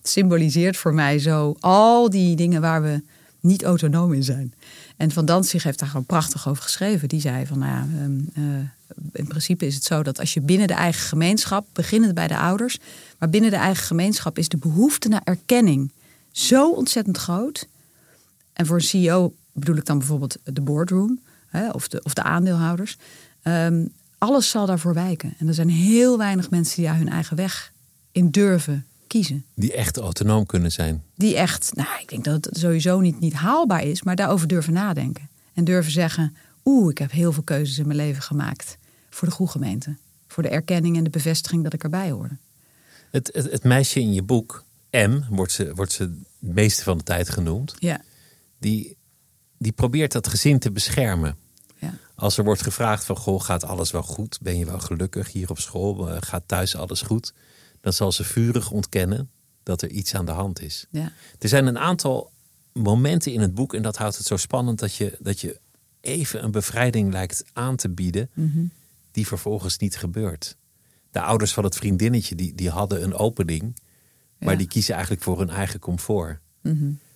[0.07, 3.01] symboliseert voor mij zo al die dingen waar we
[3.39, 4.53] niet autonoom in zijn.
[4.97, 7.07] En Van Danzig heeft daar gewoon prachtig over geschreven.
[7.07, 8.43] Die zei van, nou ja, ehm, eh,
[9.13, 12.37] in principe is het zo dat als je binnen de eigen gemeenschap, beginnend bij de
[12.37, 12.79] ouders,
[13.19, 15.91] maar binnen de eigen gemeenschap is de behoefte naar erkenning
[16.31, 17.67] zo ontzettend groot.
[18.53, 22.23] En voor een CEO bedoel ik dan bijvoorbeeld de boardroom hè, of, de, of de
[22.23, 22.97] aandeelhouders.
[23.41, 23.85] Ehm,
[24.17, 25.33] alles zal daarvoor wijken.
[25.37, 27.71] En er zijn heel weinig mensen die daar hun eigen weg
[28.11, 29.45] in durven kiezen.
[29.55, 31.03] Die echt autonoom kunnen zijn.
[31.15, 34.73] Die echt, nou, ik denk dat het sowieso niet, niet haalbaar is, maar daarover durven
[34.73, 35.29] nadenken.
[35.53, 38.77] En durven zeggen, oeh, ik heb heel veel keuzes in mijn leven gemaakt
[39.09, 39.97] voor de goede gemeente.
[40.27, 42.37] Voor de erkenning en de bevestiging dat ik erbij hoorde.
[43.11, 47.03] Het, het, het meisje in je boek, M, wordt ze, wordt ze meeste van de
[47.03, 47.75] tijd genoemd.
[47.79, 48.01] Ja.
[48.59, 48.97] Die,
[49.57, 51.37] die probeert dat gezin te beschermen.
[51.77, 51.93] Ja.
[52.15, 54.39] Als er wordt gevraagd van, goh, gaat alles wel goed?
[54.41, 56.09] Ben je wel gelukkig hier op school?
[56.09, 57.33] Eh, Gaat thuis alles goed?
[57.85, 59.29] Dan zal ze vurig ontkennen
[59.63, 60.85] dat er iets aan de hand is.
[60.89, 61.11] Ja.
[61.39, 62.31] Er zijn een aantal
[62.73, 65.59] momenten in het boek, en dat houdt het zo spannend, dat je, dat je
[66.01, 68.29] even een bevrijding lijkt aan te bieden,
[69.11, 70.55] die vervolgens niet gebeurt.
[71.11, 73.75] De ouders van het vriendinnetje, die, die hadden een opening,
[74.39, 74.57] maar Ja.
[74.57, 76.39] die kiezen eigenlijk voor hun eigen comfort.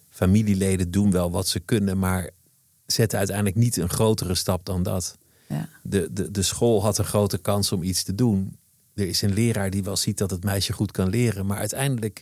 [0.09, 2.29] Familieleden doen wel wat ze kunnen, maar
[2.85, 5.17] zetten uiteindelijk niet een grotere stap dan dat.
[5.47, 5.69] Ja.
[5.83, 8.57] De, de, de school had een grote kans om iets te doen.
[8.99, 12.21] Er is een leraar die wel ziet dat het meisje goed kan leren, maar uiteindelijk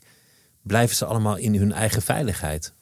[0.62, 2.74] blijven ze allemaal in hun eigen veiligheid.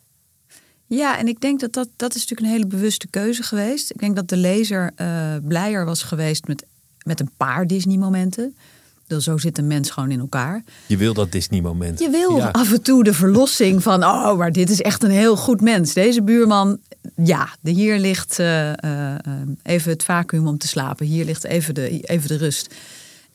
[0.88, 3.92] Ja, en ik denk dat dat, dat is natuurlijk een hele bewuste keuze geweest.
[3.92, 6.66] Ik denk dat de lezer eh, blijer was geweest met,
[7.06, 8.56] met een paar Disney-momenten.
[9.08, 10.64] Dus Zo zit een mens gewoon in elkaar.
[10.88, 12.00] Je wil dat Disney-moment.
[12.00, 12.50] Je wil Ja.
[12.52, 15.94] af en toe de verlossing van, oh, maar dit is echt een heel goed mens.
[15.94, 16.80] Deze buurman,
[17.24, 18.72] ja, de- hier ligt eh,
[19.14, 19.22] eh,
[19.64, 21.06] even het vacuüm om te slapen.
[21.06, 22.76] Hier ligt even de, even de rust.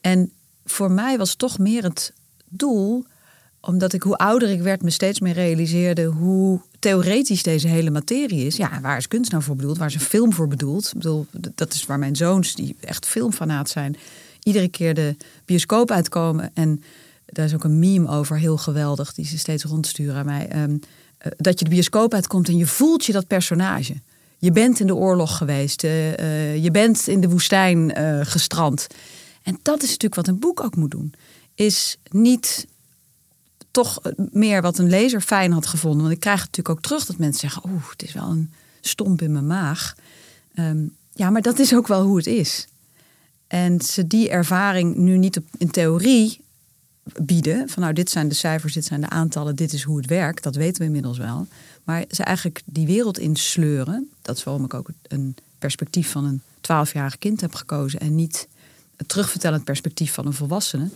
[0.01, 0.31] En
[0.71, 2.13] voor mij was toch meer het
[2.49, 3.05] doel,
[3.61, 8.47] omdat ik hoe ouder ik werd, me steeds meer realiseerde hoe theoretisch deze hele materie
[8.47, 8.57] is.
[8.57, 9.79] Ja, waar is kunst nou voor bedoeld?
[9.79, 10.87] Waar is een film voor bedoeld?
[10.87, 13.97] Ik bedoel, dat is waar mijn zoons, die echt filmfanaat zijn,
[14.43, 16.51] iedere keer de bioscoop uitkomen.
[16.55, 16.83] En
[17.27, 20.49] daar is ook een meme over, heel geweldig, die ze steeds rondsturen aan mij.
[20.49, 20.77] Ehm,
[21.19, 23.95] eh, dat je de bioscoop uitkomt en je voelt je dat personage.
[24.39, 27.93] Je bent in de oorlog geweest, eh, eh, je bent in de woestijn
[28.27, 28.87] gestrand.
[29.43, 31.15] En dat is natuurlijk wat een boek ook moet doen.
[31.55, 32.67] Is niet
[33.71, 36.01] toch meer wat een lezer fijn had gevonden.
[36.01, 39.23] Want ik krijg natuurlijk ook terug dat mensen zeggen: Oeh, het is wel een stomp
[39.23, 39.95] in mijn maag.
[40.55, 42.69] Ehm, ja, maar dat is ook wel hoe het is.
[43.47, 46.41] En ze die ervaring nu niet op, in theorie
[47.23, 47.69] bieden.
[47.69, 50.43] Van nou, dit zijn de cijfers, dit zijn de aantallen, dit is hoe het werkt.
[50.43, 51.47] Dat weten we inmiddels wel.
[51.85, 54.11] Maar ze eigenlijk die wereld insleuren.
[54.23, 58.01] Dat is waarom ik ook een perspectief van een twaalfjarig kind heb gekozen.
[58.01, 58.49] En niet
[59.01, 60.89] het terugvertellend perspectief van een volwassene.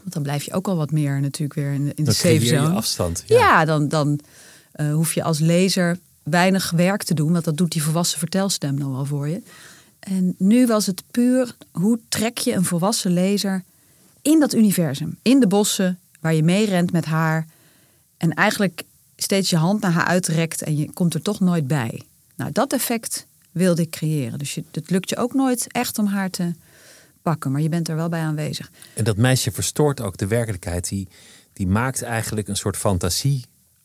[0.00, 2.46] Want dan blijf je ook al wat meer natuurlijk weer in de, in de safe
[2.46, 2.68] zone.
[2.68, 3.24] afstand.
[3.26, 4.20] Ja, dan, dan
[4.72, 8.78] eh, hoef je als lezer weinig werk te doen, want dat doet die volwassen vertelstem
[8.78, 9.42] dan wel voor je.
[10.00, 13.62] En nu was het puur, hoe trek je een volwassen lezer
[14.22, 17.46] in dat universum, in de bossen, waar je mee rent met haar
[18.16, 18.82] en eigenlijk
[19.16, 22.02] steeds je hand naar haar uitrekt en je komt er toch nooit bij.
[22.36, 24.38] Nou, dat effect wilde ik creëren.
[24.38, 26.52] Dus je, het lukt je ook nooit echt om haar te
[27.22, 28.70] pakken, maar je bent er wel bij aanwezig.
[28.94, 30.88] En dat meisje verstoort ook de werkelijkheid.
[30.88, 31.08] Die,
[31.52, 33.44] die maakt eigenlijk een soort fantasie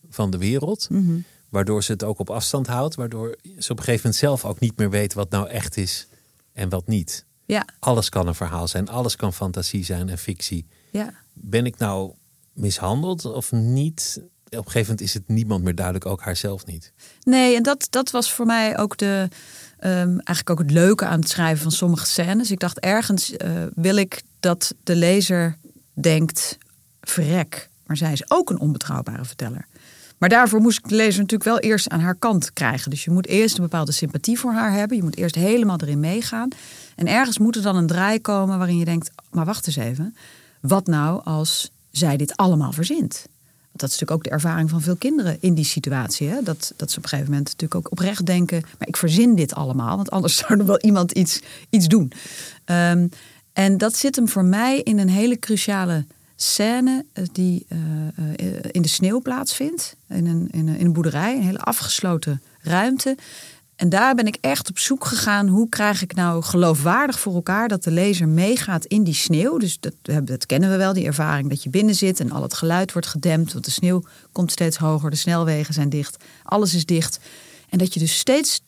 [0.09, 0.89] van de wereld.
[0.89, 1.17] Mhm.
[1.49, 2.95] Waardoor ze het ook op afstand houdt.
[2.95, 6.07] Waardoor ze op een gegeven moment zelf ook niet meer weet wat nou echt is
[6.53, 7.25] en wat niet.
[7.45, 8.89] Ja, Alles kan een verhaal zijn.
[8.89, 10.65] Alles kan fantasie zijn en fictie.
[10.91, 11.13] ja.
[11.33, 12.13] Ben ik nou
[12.53, 14.19] mishandeld of niet?
[14.45, 16.93] Op een gegeven moment is het niemand meer duidelijk, ook haarzelf niet.
[17.23, 19.27] Nee, en dat, dat was voor mij ook de,
[19.79, 22.51] ehm, eigenlijk ook het leuke aan het schrijven van sommige scènes.
[22.51, 25.57] Ik dacht ergens eh, wil ik dat de lezer
[25.93, 26.57] denkt,
[27.01, 29.67] verrek, maar zij is ook een onbetrouwbare verteller.
[30.17, 32.89] Maar daarvoor moest ik de lezer natuurlijk wel eerst aan haar kant krijgen.
[32.89, 34.97] Dus je moet eerst een bepaalde sympathie voor haar hebben.
[34.97, 36.49] Je moet eerst helemaal erin meegaan.
[36.95, 40.15] En ergens moet er dan een draai komen waarin je denkt, maar wacht eens even.
[40.61, 43.25] Wat nou als zij dit allemaal verzint?
[43.75, 46.27] Dat is natuurlijk ook de ervaring van veel kinderen in die situatie.
[46.27, 46.41] Hè?
[46.43, 48.61] Dat, dat ze op een gegeven moment natuurlijk ook oprecht denken...
[48.61, 52.11] maar ik verzin dit allemaal, want anders zou er wel iemand iets, iets doen.
[52.65, 53.07] Ehm,
[53.53, 57.77] en dat zit hem voor mij in een hele cruciale scène eh, die eh,
[58.35, 59.95] eh, in de sneeuw plaatsvindt.
[60.09, 63.17] In, een, in een boerderij, een hele afgesloten ruimte.
[63.75, 65.47] En daar ben ik echt op zoek gegaan.
[65.47, 69.57] Hoe krijg ik nou geloofwaardig voor elkaar dat de lezer meegaat in die sneeuw?
[69.57, 72.53] Dus dat, dat kennen we wel, die ervaring dat je binnen zit en al het
[72.53, 73.53] geluid wordt gedempt.
[73.53, 77.19] Want de sneeuw komt steeds hoger, de snelwegen zijn dicht, alles is dicht.
[77.69, 78.61] En dat je dus steeds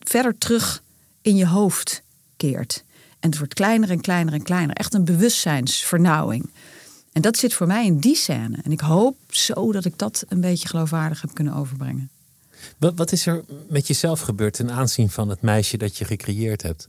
[0.00, 0.82] verder terug
[1.22, 2.02] in je hoofd
[2.36, 2.84] keert.
[3.20, 4.76] En het wordt kleiner en kleiner en kleiner.
[4.76, 6.50] Echt een bewustzijnsvernauwing.
[7.12, 8.56] En dat zit voor mij in die scène.
[8.62, 12.10] En ik hoop zo dat ik dat een beetje geloofwaardig heb kunnen overbrengen.
[12.78, 16.62] Wat, wat is er met jezelf gebeurd ten aanzien van het meisje dat je gecreëerd
[16.62, 16.88] hebt?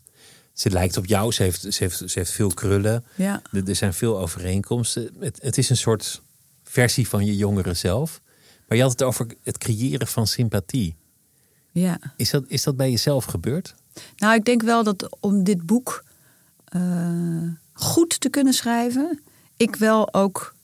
[0.53, 3.05] Ze lijkt op jou, ze heeft, ze heeft, ze heeft veel krullen.
[3.15, 3.41] Ja.
[3.51, 5.09] Er, er zijn veel overeenkomsten.
[5.19, 6.21] Het, het is een soort
[6.63, 8.21] versie van je jongere zelf.
[8.67, 10.95] Maar je had het over het creëren van sympathie.
[11.71, 11.99] Ja.
[12.17, 13.75] Is dat, is dat bij jezelf gebeurd?
[14.17, 16.03] Nou, ik denk wel dat om dit boek
[16.75, 19.19] uh, goed te kunnen schrijven,
[19.57, 20.55] ik wel ook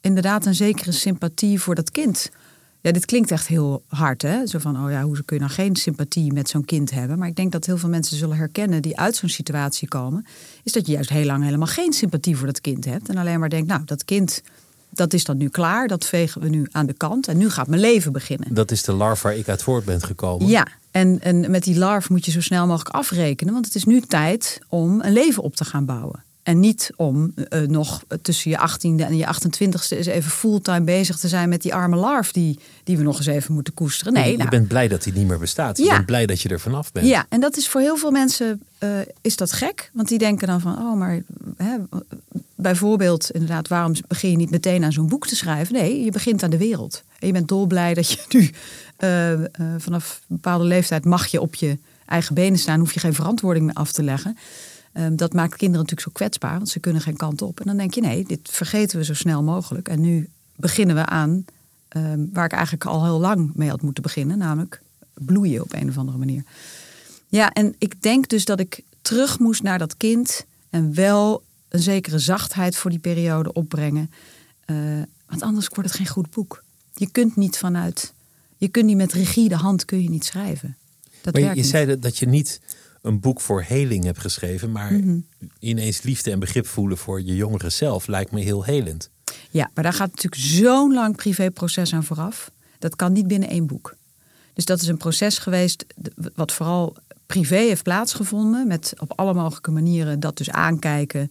[0.00, 2.30] inderdaad een zekere sympathie voor dat kind.
[2.84, 4.46] Ja, dit klinkt echt heel hard, hè?
[4.46, 7.18] Zo van, oh ja, hoe kun je nou geen sympathie met zo'n kind hebben?
[7.18, 10.26] Maar ik denk dat heel veel mensen zullen herkennen die uit zo'n situatie komen,
[10.62, 13.40] is dat je juist heel lang helemaal geen sympathie voor dat kind hebt en alleen
[13.40, 14.42] maar denkt, nou, dat kind
[14.90, 15.88] dat is dan nu klaar.
[15.88, 17.28] Dat vegen we nu aan de kant.
[17.28, 18.54] En nu gaat mijn leven beginnen.
[18.54, 20.46] Dat is de larf waar ik uit voort ben gekomen.
[20.46, 23.52] Ja, en, en met die larf moet je zo snel mogelijk afrekenen.
[23.52, 26.23] Want het is nu tijd om een leven op te gaan bouwen.
[26.44, 31.18] En niet om uh, nog tussen je 18e en je 28e eens even fulltime bezig
[31.18, 34.12] te zijn met die arme larf die, die we nog eens even moeten koesteren.
[34.12, 35.76] Nee, je nou, bent blij dat die niet meer bestaat.
[35.76, 35.94] Je Ja.
[35.94, 37.06] bent blij dat je er vanaf bent.
[37.06, 38.88] Ja, en dat is voor heel veel mensen eh,
[39.20, 39.90] is dat gek.
[39.92, 41.22] Want die denken dan van, oh, maar
[41.56, 41.76] hè,
[42.54, 45.74] bijvoorbeeld, inderdaad, waarom begin je niet meteen aan zo'n boek te schrijven?
[45.74, 47.02] Nee, je begint aan de wereld.
[47.18, 48.50] En je bent dolblij dat je nu
[48.96, 49.40] eh, eh,
[49.78, 53.66] vanaf een bepaalde leeftijd mag je op je eigen benen staan, hoef je geen verantwoording
[53.66, 54.36] meer af te leggen.
[54.94, 57.60] Ehm, dat maakt kinderen natuurlijk zo kwetsbaar, want ze kunnen geen kant op.
[57.60, 59.88] En dan denk je, nee, dit vergeten we zo snel mogelijk.
[59.88, 61.44] En nu beginnen we aan
[61.88, 64.82] ehm, waar ik eigenlijk al heel lang mee had moeten beginnen, namelijk
[65.14, 66.44] bloeien op een of andere manier.
[67.28, 71.82] Ja, en ik denk dus dat ik terug moest naar dat kind en wel een
[71.82, 74.10] zekere zachtheid voor die periode opbrengen.
[74.64, 74.76] Eh,
[75.26, 76.64] want anders wordt het geen goed boek.
[76.94, 78.14] Je kunt niet vanuit,
[78.56, 80.76] je kunt niet met rigide hand kun je niet schrijven.
[81.20, 82.60] Dat Maar je, je zei dat je niet
[83.04, 85.18] een boek voor heling hebt geschreven, maar Mhm.
[85.58, 89.10] ineens liefde en begrip voelen voor je jongere zelf lijkt me heel helend.
[89.50, 92.50] Ja, maar daar gaat natuurlijk zo'n lang privéproces aan vooraf.
[92.78, 93.94] Dat kan niet binnen één boek.
[94.52, 95.84] Dus dat is een proces geweest
[96.34, 98.66] wat vooral privé heeft plaatsgevonden.
[98.66, 101.30] Met op alle mogelijke manieren dat dus aankijken.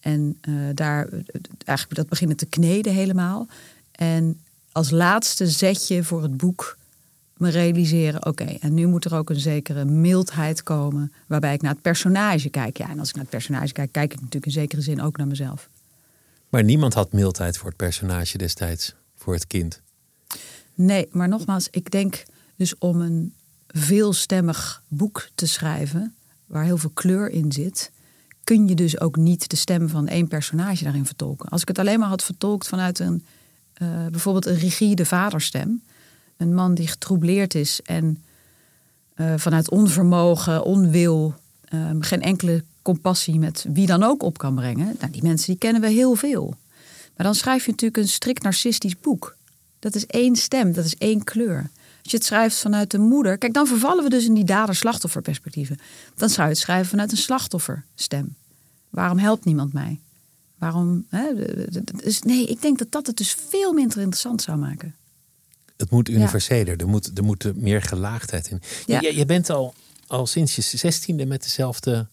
[0.00, 1.20] En eh, daar eh,
[1.64, 3.46] eigenlijk dat beginnen te kneden helemaal.
[3.92, 4.40] En
[4.72, 6.76] als laatste zetje voor het boek
[7.36, 8.26] me realiseren...
[8.26, 11.12] oké, en nu moet er ook een zekere mildheid komen...
[11.26, 12.76] waarbij ik naar het personage kijk.
[12.76, 15.16] Ja, en als ik naar het personage kijk, kijk ik natuurlijk in zekere zin ook
[15.16, 15.68] naar mezelf.
[16.48, 19.82] Maar niemand had mildheid voor het personage destijds, voor het kind.
[20.74, 22.22] Nee, maar nogmaals, ik denk
[22.56, 23.34] dus om een
[23.66, 26.14] veelstemmig boek te schrijven,
[26.46, 27.90] waar heel veel kleur in zit,
[28.44, 31.48] kun je dus ook niet de stem van één personage daarin vertolken.
[31.48, 33.24] Als ik het alleen maar had vertolkt vanuit een
[33.72, 35.82] eh, bijvoorbeeld een rigide vaderstem,
[36.36, 38.22] een man die getroubleerd is en
[39.14, 44.96] eh, vanuit onvermogen, onwil, eh, geen enkele compassie met wie dan ook op kan brengen.
[44.98, 46.54] Nou, die mensen die kennen we heel veel.
[47.16, 49.36] Maar dan schrijf je natuurlijk een strikt narcistisch boek.
[49.78, 51.70] Dat is één stem, dat is één kleur.
[52.02, 53.38] Als je het schrijft vanuit de moeder.
[53.38, 55.78] Kijk, dan vervallen we dus in die dader-slachtofferperspectieven.
[56.16, 58.34] Dan zou je het schrijven vanuit een slachtofferstem.
[58.90, 60.00] Waarom helpt niemand mij?
[60.58, 61.06] Waarom?
[61.08, 61.24] Hè?
[62.04, 64.94] Dus nee, ik denk dat dat het dus veel minder interessant zou maken.
[65.76, 68.60] Het moet universeler, er, moet, er moet meer gelaagdheid in.
[68.86, 69.00] Ja.
[69.00, 69.74] Je, je bent al,
[70.06, 72.08] al sinds je zestiende met dezelfde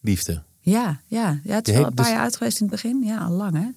[0.00, 0.42] liefde.
[0.60, 2.74] Ja, ja, ja het is wel hebt een paar dus- jaar uit geweest in het
[2.74, 3.02] begin.
[3.04, 3.68] Ja, al lang hè.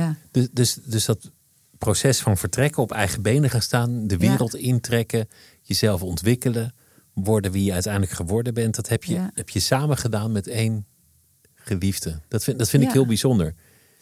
[0.00, 1.30] Ja, Dus, dus, dus dat
[1.78, 4.28] proces van vertrekken, op eigen benen gaan staan, de Ja.
[4.28, 5.28] wereld intrekken,
[5.62, 6.74] jezelf ontwikkelen,
[7.12, 9.30] worden wie je uiteindelijk geworden bent, dat heb je, Ja.
[9.34, 10.86] heb je samen gedaan met één
[11.54, 12.20] geliefde.
[12.28, 13.54] Dat vind, dat vind ik heel bijzonder.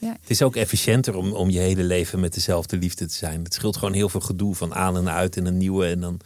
[0.03, 0.17] Ja.
[0.21, 3.45] Het is ook efficiënter om, om je hele leven met dezelfde liefde te zijn.
[3.45, 6.21] Het scheelt gewoon heel veel gedoe van aan en uit en een nieuwe en dan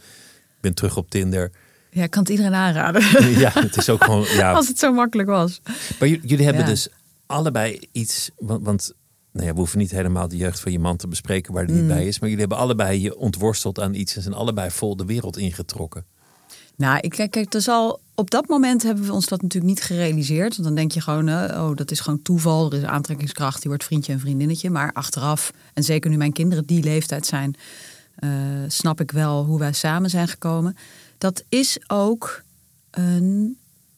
[0.61, 1.51] ben terug op Tinder.
[1.91, 3.01] ja, ik kan het iedereen aanraden.
[3.39, 4.25] Ja, het is ook gewoon.
[4.29, 4.51] Ja.
[4.59, 5.61] Als het zo makkelijk was.
[5.99, 6.67] Maar jullie hebben Ja.
[6.69, 6.87] dus
[7.25, 8.31] allebei iets.
[8.37, 8.93] Want, want
[9.31, 11.75] nou ja, we hoeven niet helemaal de jeugd van je man te bespreken waar die
[11.75, 11.81] Mm.
[11.81, 12.19] niet bij is.
[12.19, 16.05] Maar jullie hebben allebei je ontworsteld aan iets en zijn allebei vol de wereld ingetrokken.
[16.77, 19.83] Nou, ik kijk, kijk, er zal, op dat moment hebben we ons dat natuurlijk niet
[19.83, 20.51] gerealiseerd.
[20.51, 22.71] Want dan denk je gewoon, eh, oh, dat is gewoon toeval.
[22.71, 24.69] Er is aantrekkingskracht, die wordt vriendje en vriendinnetje.
[24.69, 27.55] Maar achteraf, en zeker nu mijn kinderen die leeftijd zijn,
[28.15, 28.29] eh,
[28.67, 30.77] snap ik wel hoe wij samen zijn gekomen.
[31.17, 32.43] Dat is ook
[32.91, 33.57] een,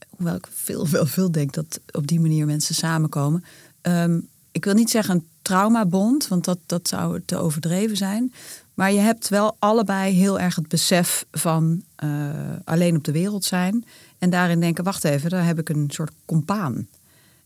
[0.09, 3.43] hoewel ik veel, veel, veel denk dat op die manier mensen samenkomen.
[3.81, 4.19] ehm,
[4.51, 8.33] ik wil niet zeggen een traumabond, want dat, dat zou te overdreven zijn.
[8.73, 12.29] Maar je hebt wel allebei heel erg het besef van uh,
[12.63, 13.85] alleen op de wereld zijn.
[14.17, 16.87] En daarin denken, wacht even, daar heb ik een soort compaan.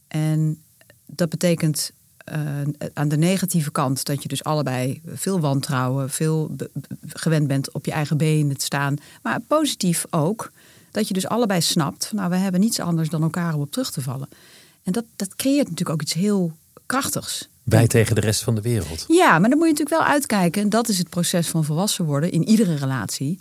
[0.07, 0.61] En
[1.05, 1.91] dat betekent
[2.33, 2.61] uh,
[2.93, 6.55] aan de negatieve kant dat je dus allebei veel wantrouwen, veel
[7.07, 8.95] gewend bent op je eigen benen te staan.
[9.21, 10.51] Maar positief ook
[10.91, 14.01] dat je dus allebei snapt, nou we hebben niets anders dan elkaar op terug te
[14.01, 14.27] vallen.
[14.83, 16.53] En dat, dat creëert natuurlijk ook iets heel
[16.93, 17.49] krachtigs.
[17.63, 19.05] Wij tegen de rest van de wereld.
[19.07, 20.61] Ja, maar dan moet je natuurlijk wel uitkijken.
[20.61, 23.39] En dat is het proces van volwassen worden in iedere relatie.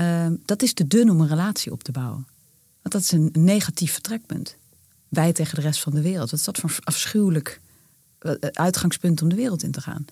[0.00, 2.26] Uh, dat is te dun om een relatie op te bouwen.
[2.82, 4.56] Want dat is een negatief vertrekpunt.
[5.08, 6.30] Wij tegen de rest van de wereld.
[6.30, 7.60] Wat is dat voor afschuwelijk
[8.18, 10.04] eh, uitgangspunt om de wereld in te gaan?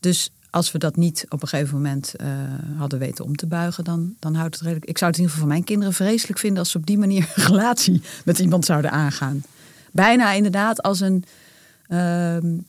[0.00, 2.28] Dus als we dat niet op een gegeven moment uh,
[2.76, 4.88] hadden weten om te buigen, dan, dan houdt het redelijk.
[4.88, 6.98] Ik zou het in ieder geval van mijn kinderen vreselijk vinden als ze op die
[6.98, 9.44] manier een relatie met iemand zouden aangaan.
[9.90, 11.40] Bijna inderdaad als een Ehm,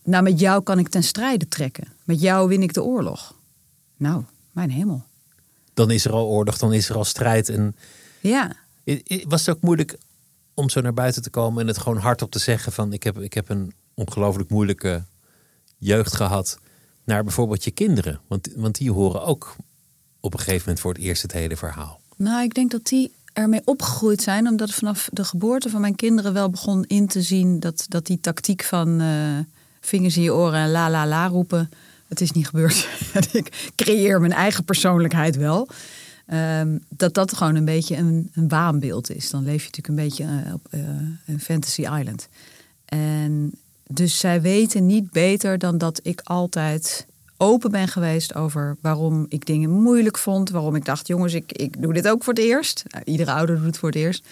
[0.04, 1.88] nou, met jou kan ik ten strijde trekken.
[2.04, 3.36] Met jou win ik de oorlog.
[3.98, 5.04] Nou, mijn hemel.
[5.74, 7.50] Dan is er al oorlog, dan is er al strijd.
[7.50, 7.76] En
[8.22, 8.56] ja.
[9.28, 9.98] Was het ook moeilijk
[10.54, 13.20] om zo naar buiten te komen en het gewoon hardop te zeggen van ik heb,
[13.20, 15.04] ik heb een ongelooflijk moeilijke
[15.78, 16.60] jeugd gehad
[17.04, 18.20] naar bijvoorbeeld je kinderen?
[18.28, 19.56] Want, want die horen ook
[20.20, 22.00] op een gegeven moment voor het eerst het hele verhaal.
[22.16, 26.34] Nou, ik denk dat die ermee opgegroeid zijn, omdat vanaf de geboorte van mijn kinderen
[26.34, 29.40] wel begon in te zien dat, dat die tactiek van uh,
[29.82, 31.70] vingers in je oren en la la la roepen,
[32.08, 32.88] het is niet gebeurd.
[33.32, 35.68] ik creëer mijn eigen persoonlijkheid wel.
[36.34, 39.30] Um, dat dat gewoon een beetje een, een waanbeeld is.
[39.30, 40.82] Dan leef je natuurlijk een beetje uh, op uh,
[41.26, 42.28] een fantasy island.
[42.86, 43.52] En
[43.88, 47.06] dus zij weten niet beter dan dat ik altijd
[47.44, 50.50] open ben geweest over waarom ik dingen moeilijk vond.
[50.50, 52.84] Waarom ik dacht, jongens, ik, ik doe dit ook voor het eerst.
[52.88, 54.26] Nou, iedere ouder doet het voor het eerst.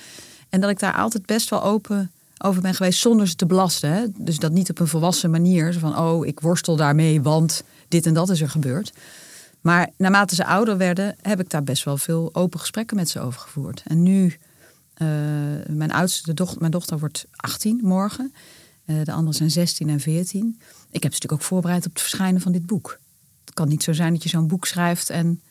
[0.49, 4.13] En dat ik daar altijd best wel open over ben geweest zonder ze te belasten.
[4.17, 5.79] Dus dat niet op een volwassen manier.
[5.79, 8.93] Van, oh, ik worstel daarmee, want dit en dat is er gebeurd.
[9.61, 13.19] Maar naarmate ze ouder werden, heb ik daar best wel veel open gesprekken met ze
[13.19, 13.83] over gevoerd.
[13.85, 15.07] En nu, uh,
[15.67, 18.33] mijn oudste dochter, mijn dochter wordt 18 morgen.
[18.85, 20.59] Uh, de anderen zijn 16 en 14.
[20.91, 22.99] Ik heb ze natuurlijk ook voorbereid op het verschijnen van dit boek.
[23.45, 25.41] Het kan niet zo zijn dat je zo'n boek schrijft en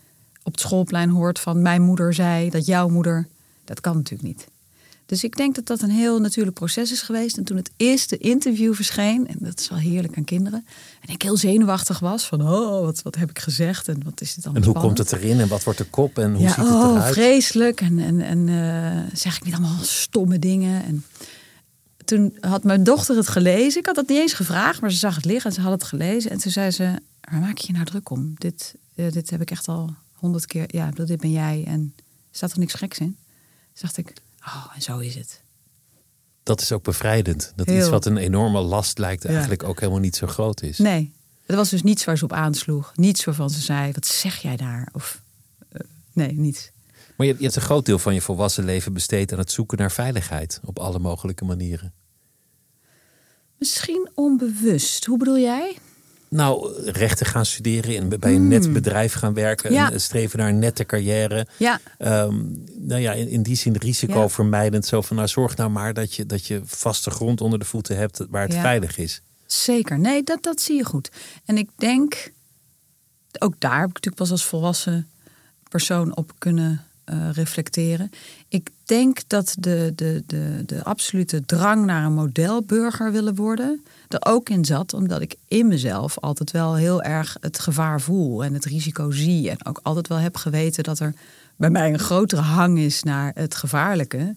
[0.43, 3.29] op het schoolplein hoort van mijn moeder zei dat jouw moeder.
[3.64, 4.47] Dat kan natuurlijk niet.
[5.11, 7.37] Dus ik denk dat dat een heel natuurlijk proces is geweest.
[7.37, 10.66] En toen het eerste interview verscheen, en dat is wel heerlijk aan kinderen,
[11.01, 14.35] en ik heel zenuwachtig was van, oh, wat, wat heb ik gezegd en wat is
[14.35, 14.57] dit dan?
[14.57, 16.66] En hoe komt het erin en wat wordt de kop en hoe ja, ziet het
[16.66, 17.12] oh, eruit?
[17.12, 20.85] vreselijk en, en, en uh, zeg ik niet allemaal stomme dingen.
[20.85, 21.05] En
[22.05, 23.81] toen had mijn dochter het gelezen.
[23.81, 25.85] Ik had het niet eens gevraagd, maar ze zag het liggen en ze had het
[25.85, 26.31] gelezen.
[26.31, 28.35] En toen zei ze, waar maak je je nou druk om?
[28.35, 30.65] Dit, uh, dit heb ik echt al honderd keer.
[30.67, 31.65] Ja, dit ben jij.
[31.67, 31.95] En
[32.31, 33.17] staat er niks geks in?
[33.73, 35.43] Toen dacht ik, oh, en zo is het.
[36.43, 37.53] Dat is ook bevrijdend.
[37.57, 40.79] Dat iets wat een enorme last lijkt eigenlijk ook helemaal niet zo groot is.
[40.79, 41.13] Nee,
[41.47, 42.93] het was dus niets waar ze op aansloeg.
[42.95, 44.89] Niets waarvan ze zei, wat zeg jij daar?
[44.93, 45.23] Of
[45.73, 45.81] uh,
[46.13, 46.71] nee, niets.
[47.20, 49.78] Maar je, je hebt een groot deel van je volwassen leven besteed aan het zoeken
[49.78, 51.92] naar veiligheid op alle mogelijke manieren.
[53.59, 55.04] Misschien onbewust.
[55.04, 55.78] Hoe bedoel jij?
[56.28, 59.92] Nou, rechten gaan studeren, en bij een net bedrijf gaan werken, Ja.
[59.92, 61.46] en streven naar een nette carrière.
[61.59, 62.44] Ja, Ehm,
[62.78, 64.87] nou ja, in, in die zin risicovermijdend.
[64.87, 67.96] Zo van, nou zorg nou maar dat je, dat je vaste grond onder de voeten
[67.96, 68.61] hebt waar het Ja.
[68.61, 69.22] veilig is.
[69.46, 69.98] zeker.
[69.98, 71.11] Nee, dat, dat zie je goed.
[71.44, 72.33] En ik denk,
[73.38, 75.09] ook daar heb ik natuurlijk pas als volwassen
[75.68, 76.85] persoon op kunnen
[77.33, 78.11] reflecteren.
[78.49, 84.33] Ik denk dat de, de, de, de absolute drang naar een modelburger willen worden er
[84.33, 88.55] ook in zat, omdat ik in mezelf altijd wel heel erg het gevaar voel en
[88.55, 89.51] het risico zie.
[89.51, 91.14] En ook altijd wel heb geweten dat er
[91.57, 94.37] bij mij een grotere hang is naar het gevaarlijke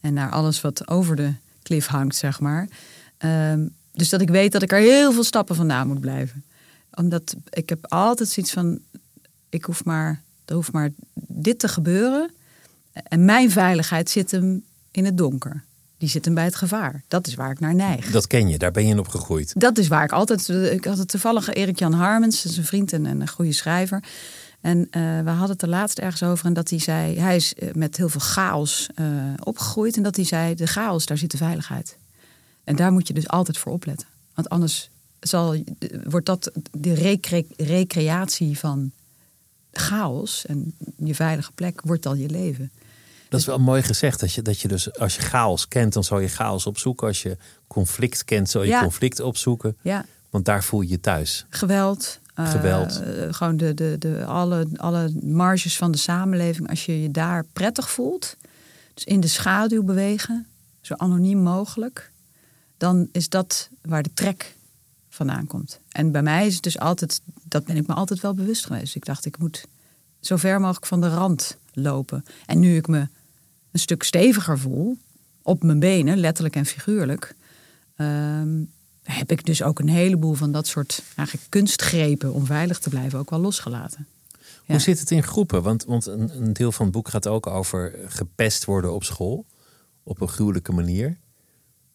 [0.00, 2.68] en naar alles wat over de klif hangt, zeg maar.
[3.18, 6.44] Ehm, dus dat ik weet dat ik er heel veel stappen vandaan moet blijven.
[6.94, 8.78] Omdat ik heb altijd zoiets van,
[9.48, 12.30] ik hoef maar, er hoeft maar dit te gebeuren.
[12.92, 15.64] En mijn veiligheid zit hem in het donker.
[15.98, 17.02] Die zit hem bij het gevaar.
[17.08, 18.10] Dat is waar ik naar neig.
[18.10, 19.52] Dat ken je, daar ben je in opgegroeid.
[19.56, 20.48] Dat is waar ik altijd.
[20.48, 24.02] Ik had het toevallig Erik-Jan Harmens, dat is een vriend en een goede schrijver.
[24.60, 26.46] En eh, we hadden het er laatst ergens over.
[26.46, 29.06] En dat hij zei: hij is eh, met heel veel chaos eh,
[29.44, 29.96] opgegroeid.
[29.96, 31.96] En dat hij zei: de chaos, daar zit de veiligheid.
[32.64, 34.06] En daar moet je dus altijd voor opletten.
[34.34, 34.90] Want anders
[35.20, 35.62] zal,
[36.04, 38.90] wordt dat de recre- recreatie van
[39.72, 40.46] chaos.
[40.46, 42.70] En je veilige plek wordt dan je leven.
[43.28, 44.20] Dat is wel mooi gezegd.
[44.20, 47.06] Dat je, dat je dus als je chaos kent, dan zal je chaos opzoeken.
[47.06, 48.80] Als je conflict kent, zal je Ja.
[48.82, 49.76] conflict opzoeken.
[49.82, 51.46] Ja, Want daar voel je je thuis.
[51.48, 52.18] geweld.
[52.34, 53.02] eh, Geweld.
[53.30, 56.68] gewoon de, de, de, alle, alle marges van de samenleving.
[56.68, 58.36] Als je je daar prettig voelt.
[58.94, 60.46] Dus in de schaduw bewegen.
[60.80, 62.10] Zo anoniem mogelijk.
[62.76, 64.54] Dan is dat waar de trek
[65.26, 65.80] vandaan komt.
[65.88, 68.94] En bij mij is het dus altijd, dat ben ik me altijd wel bewust geweest.
[68.94, 69.66] Ik dacht, ik moet
[70.20, 72.24] zo ver mogelijk van de rand lopen.
[72.46, 73.08] En nu ik me
[73.70, 74.96] een stuk steviger voel,
[75.42, 77.34] op mijn benen, letterlijk en figuurlijk,
[77.96, 78.62] ehm,
[79.02, 83.18] heb ik dus ook een heleboel van dat soort eigenlijk kunstgrepen om veilig te blijven
[83.18, 84.06] ook wel losgelaten.
[84.66, 85.62] Hoe zit het in groepen?
[85.62, 89.46] Want, want een, een, deel van het boek gaat ook over gepest worden op school.
[90.02, 91.18] Op een gruwelijke manier.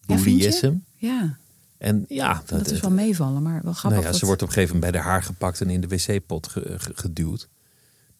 [0.06, 0.74] Bullyism.
[0.96, 1.38] Ja, ja.
[1.78, 4.00] En ja, dat, is wel meevallen, maar wel grappig.
[4.00, 5.88] Nou ja, ze wordt op een gegeven moment bij de haar gepakt en in de
[5.88, 7.48] wc-pot geduwd.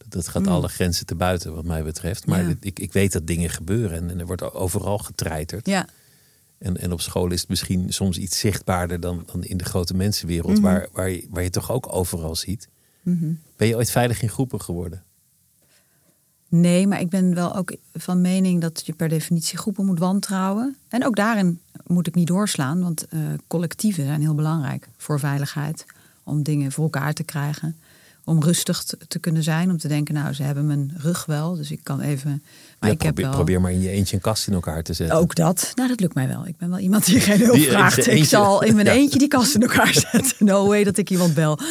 [0.09, 0.53] Dat gaat hmm.
[0.53, 2.27] alle grenzen te buiten, wat mij betreft.
[2.27, 5.67] Maar ik, ik weet dat dingen gebeuren en, en, er wordt overal getreiterd.
[5.67, 5.89] Ja.
[6.59, 9.95] En, en op school is het misschien soms iets zichtbaarder dan, dan in de grote
[9.95, 10.61] mensenwereld, mhm.
[10.61, 12.69] waar, waar, je, waar je toch ook overal ziet.
[13.03, 13.33] Mhm.
[13.57, 15.03] Ben je ooit veilig in groepen geworden?
[16.49, 20.77] Nee, maar ik ben wel ook van mening dat je per definitie groepen moet wantrouwen.
[20.89, 25.87] En ook daarin moet ik niet doorslaan, want uh, collectieven zijn heel belangrijk voor veiligheid.
[26.23, 27.77] Om dingen voor elkaar te krijgen
[28.27, 29.71] om rustig te kunnen zijn.
[29.71, 31.55] Om te denken, nou, ze hebben mijn rug wel.
[31.57, 32.43] Dus ik kan even.
[32.79, 33.31] Maar ik probeer, heb wel...
[33.31, 35.17] probeer maar in je eentje een kast in elkaar te zetten.
[35.17, 35.73] Ook dat.
[35.75, 36.47] Nou, dat lukt mij wel.
[36.47, 38.07] Ik ben wel iemand die geen hulp vraagt.
[38.07, 40.47] Ik zal in mijn eentje die kast in elkaar zetten.
[40.47, 41.59] No way dat ik iemand bel.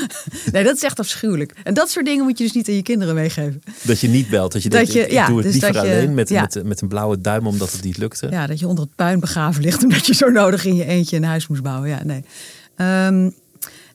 [0.52, 1.54] Nee, dat is echt afschuwelijk.
[1.64, 3.62] En dat soort dingen moet je dus niet aan je kinderen meegeven.
[3.82, 4.52] Dat je niet belt.
[4.52, 7.22] Dat je, dat je ja, doe het dus liever alleen met, met, met een blauwe
[7.22, 8.28] duim omdat het niet lukte.
[8.30, 11.18] Ja, dat je onder het puin begraven ligt omdat je zo nodig in je eentje
[11.18, 11.90] een huis moest bouwen.
[11.90, 12.24] Ja, nee.
[13.08, 13.34] Um,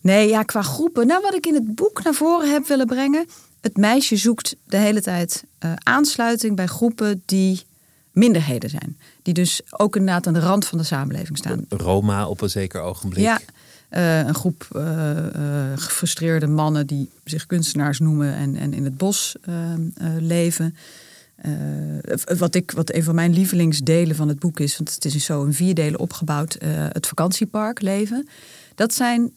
[0.00, 1.06] Nee, ja, qua groepen.
[1.06, 3.26] Nou, wat ik in het boek naar voren heb willen brengen.
[3.60, 7.62] Het meisje zoekt de hele tijd uh, aansluiting bij groepen die
[8.12, 8.98] minderheden zijn.
[9.22, 11.64] Die dus ook inderdaad aan de rand van de samenleving staan.
[11.68, 13.24] Roma op een zeker ogenblik.
[13.24, 13.40] Ja,
[13.90, 14.82] uh, een groep uh,
[15.74, 19.36] gefrustreerde mannen die zich kunstenaars noemen en, en in het bos
[20.18, 20.76] leven.
[22.38, 25.44] wat, ik, wat een van mijn lievelingsdelen van het boek is, want het is zo
[25.44, 26.56] in vier delen opgebouwd,
[26.92, 28.28] het vakantiepark leven.
[28.74, 29.32] Dat zijn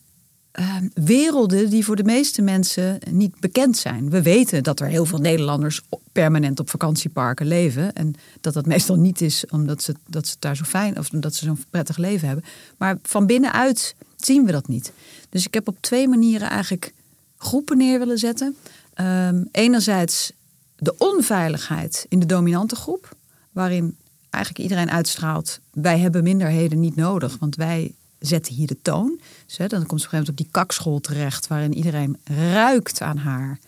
[0.54, 4.10] Ehm, werelden die voor de meeste mensen niet bekend zijn.
[4.10, 5.82] We weten dat er heel veel Nederlanders
[6.12, 7.94] permanent op vakantieparken leven.
[7.94, 11.36] En dat dat meestal niet is omdat ze, dat ze daar zo fijn of omdat
[11.36, 12.46] ze zo'n prettig leven hebben.
[12.78, 14.92] Maar van binnenuit zien we dat niet.
[15.30, 16.94] Dus ik heb op twee manieren eigenlijk
[17.38, 18.56] groepen neer willen zetten.
[19.02, 20.32] Um, enerzijds
[20.76, 23.16] de onveiligheid in de dominante groep,
[23.52, 23.98] waarin
[24.30, 27.94] eigenlijk iedereen uitstraalt: wij hebben minderheden niet nodig, want wij
[28.28, 29.20] zetten hier de toon.
[29.46, 32.18] Dus, hè, dan komt ze op een gegeven moment op die kakschool terecht, waarin iedereen
[32.52, 33.60] ruikt aan haar.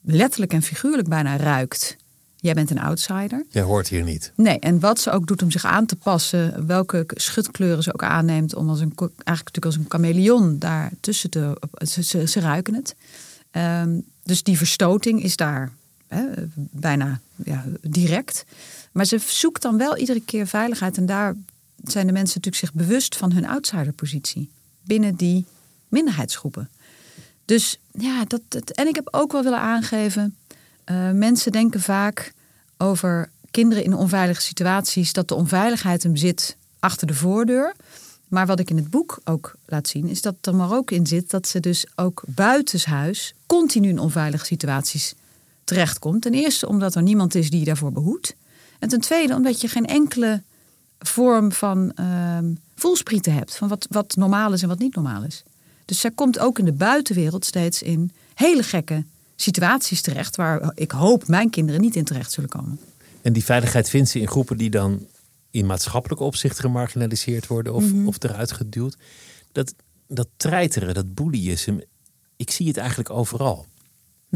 [0.00, 1.96] Letterlijk en figuurlijk bijna ruikt.
[2.36, 3.44] Jij bent een outsider.
[3.50, 4.32] Jij hoort hier niet.
[4.36, 8.02] Nee, en wat ze ook doet om zich aan te passen, welke schutkleuren ze ook
[8.02, 11.60] aanneemt, om als een, eigenlijk natuurlijk als een chameleon daar tussen te.
[11.86, 12.94] Ze, ze, ruiken het.
[13.82, 15.72] Um, dus die verstoting is daar
[16.08, 16.24] hè,
[16.54, 18.44] bijna ja, direct.
[18.92, 20.96] Maar ze zoekt dan wel iedere keer veiligheid.
[20.96, 21.34] En daar
[21.92, 24.50] zijn de mensen natuurlijk zich bewust van hun outsiderpositie
[24.82, 25.44] binnen die
[25.88, 26.70] minderheidsgroepen.
[27.44, 30.36] Dus ja, dat, en ik heb ook wel willen aangeven,
[30.90, 32.32] uh, mensen denken vaak
[32.76, 37.74] over kinderen in onveilige situaties dat de onveiligheid hem zit achter de voordeur.
[38.28, 41.06] Maar wat ik in het boek ook laat zien, is dat er maar ook in
[41.06, 45.14] zit dat ze dus ook buitenshuis continu in onveilige situaties
[45.64, 46.22] terechtkomt.
[46.22, 48.36] Ten eerste omdat er niemand is die je daarvoor behoedt.
[48.78, 50.42] En ten tweede omdat je geen enkele
[50.98, 52.38] vorm van uh,
[52.74, 53.56] voelsprieten hebt.
[53.56, 55.42] Van wat, wat normaal is en wat niet normaal is.
[55.84, 59.04] Dus zij komt ook in de buitenwereld steeds in hele gekke
[59.36, 60.36] situaties terecht.
[60.36, 62.78] Waar ik hoop mijn kinderen niet in terecht zullen komen.
[63.22, 65.06] En die veiligheid vindt ze in groepen die dan
[65.50, 68.06] in maatschappelijk opzicht gemarginaliseerd worden of, mhm.
[68.06, 68.96] of eruit geduwd.
[69.52, 69.74] Dat,
[70.08, 71.86] dat treiteren, dat bullyisme,
[72.36, 73.66] ik zie het eigenlijk overal.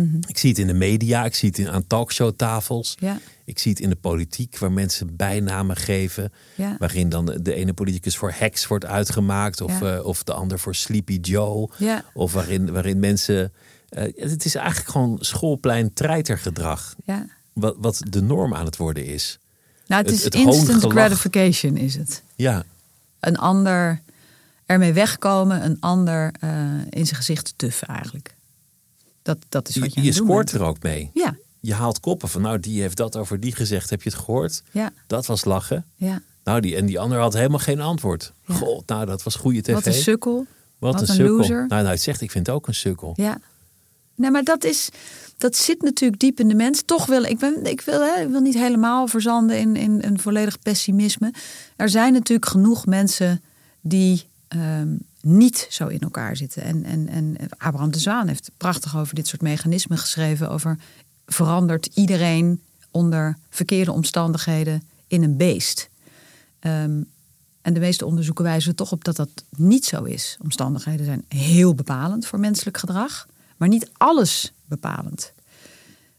[0.02, 0.18] Mhm.
[0.26, 2.96] Ik zie het in de media, ik zie het in, aan talkshowtafels.
[2.98, 3.18] Ja.
[3.44, 6.32] Ik zie het in de politiek, waar mensen bijnamen geven.
[6.78, 9.60] Waarin dan de, ene politicus voor heks wordt uitgemaakt.
[9.60, 11.70] Of, eh, of de ander voor Sleepy Joe.
[12.14, 13.52] Of waarin, waarin mensen...
[13.90, 16.94] Uh, het is eigenlijk gewoon schoolplein treitergedrag.
[17.52, 19.38] Wat, wat de norm aan het worden is.
[19.86, 22.22] Nou, het, is instant gratification is het.
[22.34, 22.64] Ja.
[23.20, 24.00] Een ander
[24.66, 26.50] ermee wegkomen, een ander uh,
[26.90, 28.34] in zijn gezicht tuffen eigenlijk.
[29.22, 31.10] Dat, dat is wat je, je, je scoort er ook mee.
[31.14, 31.36] Ja.
[31.60, 33.90] Je haalt koppen van, nou, die heeft dat over die gezegd.
[33.90, 34.62] Heb je het gehoord?
[34.70, 34.92] Ja.
[35.06, 35.84] Dat was lachen.
[35.94, 36.22] Ja.
[36.44, 38.32] Nou, die, en die ander had helemaal geen antwoord.
[38.46, 38.54] Ja.
[38.54, 39.72] God, nou, dat was goede tv.
[39.72, 40.46] Wat een sukkel.
[40.78, 41.36] Wat, Wat een, een, sukkel.
[41.36, 41.56] loser.
[41.56, 43.12] Nou, nou, het zegt, ik vind het ook een sukkel.
[43.16, 43.40] Ja.
[44.14, 44.88] Nee, maar dat is,
[45.38, 46.82] dat zit natuurlijk diep in de mens.
[46.84, 50.20] Toch wil ik, ben, ik, wil, hè, ik wil niet helemaal verzanden in, in een
[50.20, 51.32] volledig pessimisme.
[51.76, 53.42] Er zijn natuurlijk genoeg mensen
[53.80, 56.62] die um, niet zo in elkaar zitten.
[56.62, 60.50] En, en, en Abraham de Zwaan heeft prachtig over dit soort mechanismen geschreven.
[60.50, 60.78] Over
[61.26, 62.60] verandert iedereen
[62.90, 65.88] onder verkeerde omstandigheden in een beest.
[66.60, 67.06] Um,
[67.62, 70.36] En de meeste onderzoeken wijzen toch op dat dat niet zo is.
[70.42, 75.32] Omstandigheden zijn heel bepalend voor menselijk gedrag, maar niet alles bepalend.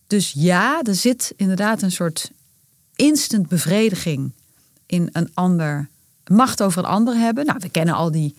[0.08, 2.32] Dus ja, er zit inderdaad een soort
[2.96, 4.32] instant bevrediging
[4.86, 5.90] in een ander,
[6.28, 7.46] macht over een ander hebben.
[7.46, 8.36] Nou, we kennen al die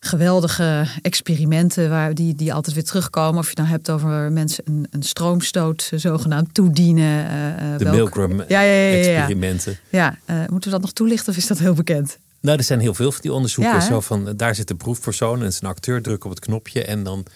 [0.00, 3.38] geweldige experimenten waar die, die altijd weer terugkomen.
[3.38, 7.24] Of je het nou hebt over mensen een, een stroomstoot eh, zogenaamd toedienen.
[7.24, 9.78] Uh, de Milgram ja, ja, ja, experimenten.
[9.88, 12.18] Ja, uh, moeten we dat nog toelichten of is dat heel bekend?
[12.40, 13.82] Nou, er zijn heel veel van die onderzoeken.
[13.82, 17.02] zo van, daar zit de proefpersoon en is een acteur, druk op het knopje en
[17.02, 17.26] dan...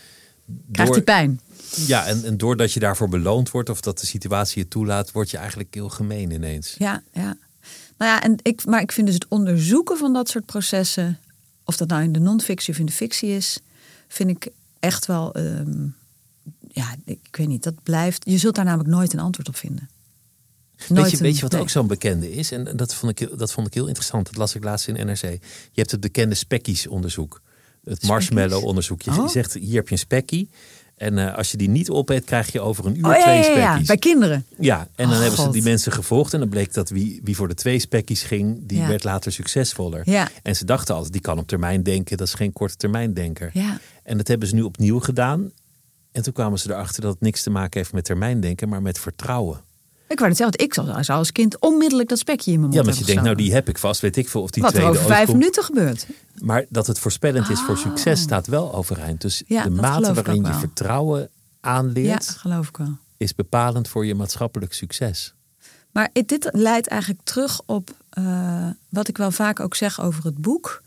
[0.72, 1.40] Krijgt hij pijn.
[1.86, 5.30] Ja, en, en doordat je daarvoor beloond wordt of dat de situatie je toelaat, word
[5.30, 6.74] je eigenlijk heel gemeen ineens.
[6.78, 7.36] Ja, ja.
[7.98, 11.18] Nou ja, en ik, maar ik vind dus het onderzoeken van dat soort processen
[11.72, 13.58] of dat nou in de non-fictie of in de fictie is,
[14.08, 14.48] vind ik
[14.80, 15.34] echt wel.
[15.34, 15.86] Ehm,
[16.68, 18.22] ja, ik weet niet, dat blijft.
[18.24, 19.88] Je zult daar namelijk nooit een antwoord op vinden.
[20.88, 22.52] weet, je, weet je wat ook zo'n bekende is?
[22.52, 24.26] En dat vond, ik, dat vond ik heel interessant.
[24.26, 25.20] Dat las ik laatst in NRC.
[25.20, 25.38] Je
[25.72, 27.40] hebt het bekende Spekkies-onderzoek.
[27.84, 29.02] Het marshmallow-onderzoek.
[29.02, 29.28] Je oh.
[29.28, 30.48] zegt, hier heb je een spekkie.
[31.02, 33.42] En uh, als je die niet opeet, krijg je over een uur oh, twee ja,
[33.42, 33.62] spekkies.
[33.62, 34.46] Ja, bij kinderen.
[34.58, 36.32] Ja, en dan oh, hebben ze die mensen gevolgd.
[36.32, 40.02] En dan bleek dat wie, wie voor de twee spekkies ging, die werd later succesvoller.
[40.04, 40.28] Ja.
[40.42, 42.16] En ze dachten altijd, die kan op termijn denken.
[42.16, 43.50] Dat is geen korte termijn denker.
[43.52, 43.80] Ja.
[44.02, 45.50] En dat hebben ze nu opnieuw gedaan.
[46.12, 48.82] En toen kwamen ze erachter dat het niks te maken heeft met termijn denken, maar
[48.82, 49.60] met vertrouwen.
[50.12, 52.84] Ik wou het zeggen, want ik zou, als kind onmiddellijk dat spekje in mijn mond
[52.84, 54.72] Ja, maar je denkt, nou die heb ik vast, weet ik veel of die Wat
[54.72, 56.06] tweede er over vijf minuten gebeurt.
[56.42, 58.24] Maar dat het voorspellend is voor succes Oh.
[58.24, 59.20] staat wel overeind.
[59.20, 61.28] Dus Ja, de mate waarin je vertrouwen
[61.60, 62.96] aanleert, Ja, geloof ik wel.
[63.16, 65.34] is bepalend voor je maatschappelijk succes.
[65.90, 70.36] Maar dit leidt eigenlijk terug op eh, wat ik wel vaak ook zeg over het
[70.38, 70.82] boek.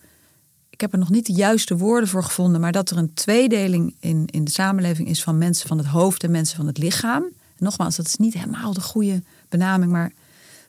[0.69, 3.95] Ik heb er nog niet de juiste woorden voor gevonden, maar dat er een tweedeling
[3.99, 7.23] in, in de samenleving is van mensen van het hoofd en mensen van het lichaam.
[7.58, 10.12] Nogmaals, dat is niet helemaal de goede benaming, maar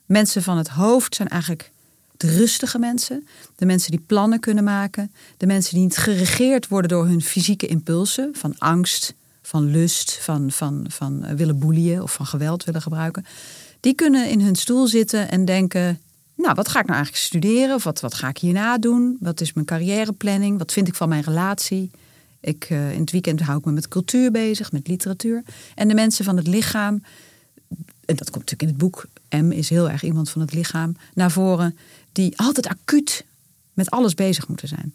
[0.07, 1.70] mensen van het hoofd zijn eigenlijk
[2.16, 3.26] de rustige mensen,
[3.57, 7.66] de mensen die plannen kunnen maken, de mensen die niet geregeerd worden door hun fysieke
[7.66, 12.82] impulsen van angst, van lust, van, van, van eh, willen boeien of van geweld willen
[12.82, 13.24] gebruiken.
[13.80, 16.01] Die kunnen in hun stoel zitten en denken:
[16.34, 17.74] Nou, wat ga ik nou eigenlijk studeren?
[17.74, 19.16] Of wat, wat ga ik hierna doen?
[19.20, 20.59] Wat is mijn carrièreplanning?
[20.59, 21.91] Wat vind ik van mijn relatie?
[22.41, 25.43] Ik, eh, in het weekend hou ik me met cultuur bezig, met literatuur.
[25.74, 27.03] En de mensen van het lichaam,
[28.05, 30.97] en dat komt natuurlijk in het boek, M is heel erg iemand van het lichaam,
[31.14, 31.78] naar voren,
[32.12, 33.24] die altijd acuut
[33.72, 34.95] met alles bezig moeten zijn.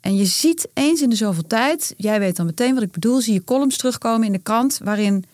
[0.00, 3.20] En je ziet eens in de zoveel tijd, jij weet dan meteen wat ik bedoel,
[3.20, 5.24] zie je columns terugkomen in de krant waarin,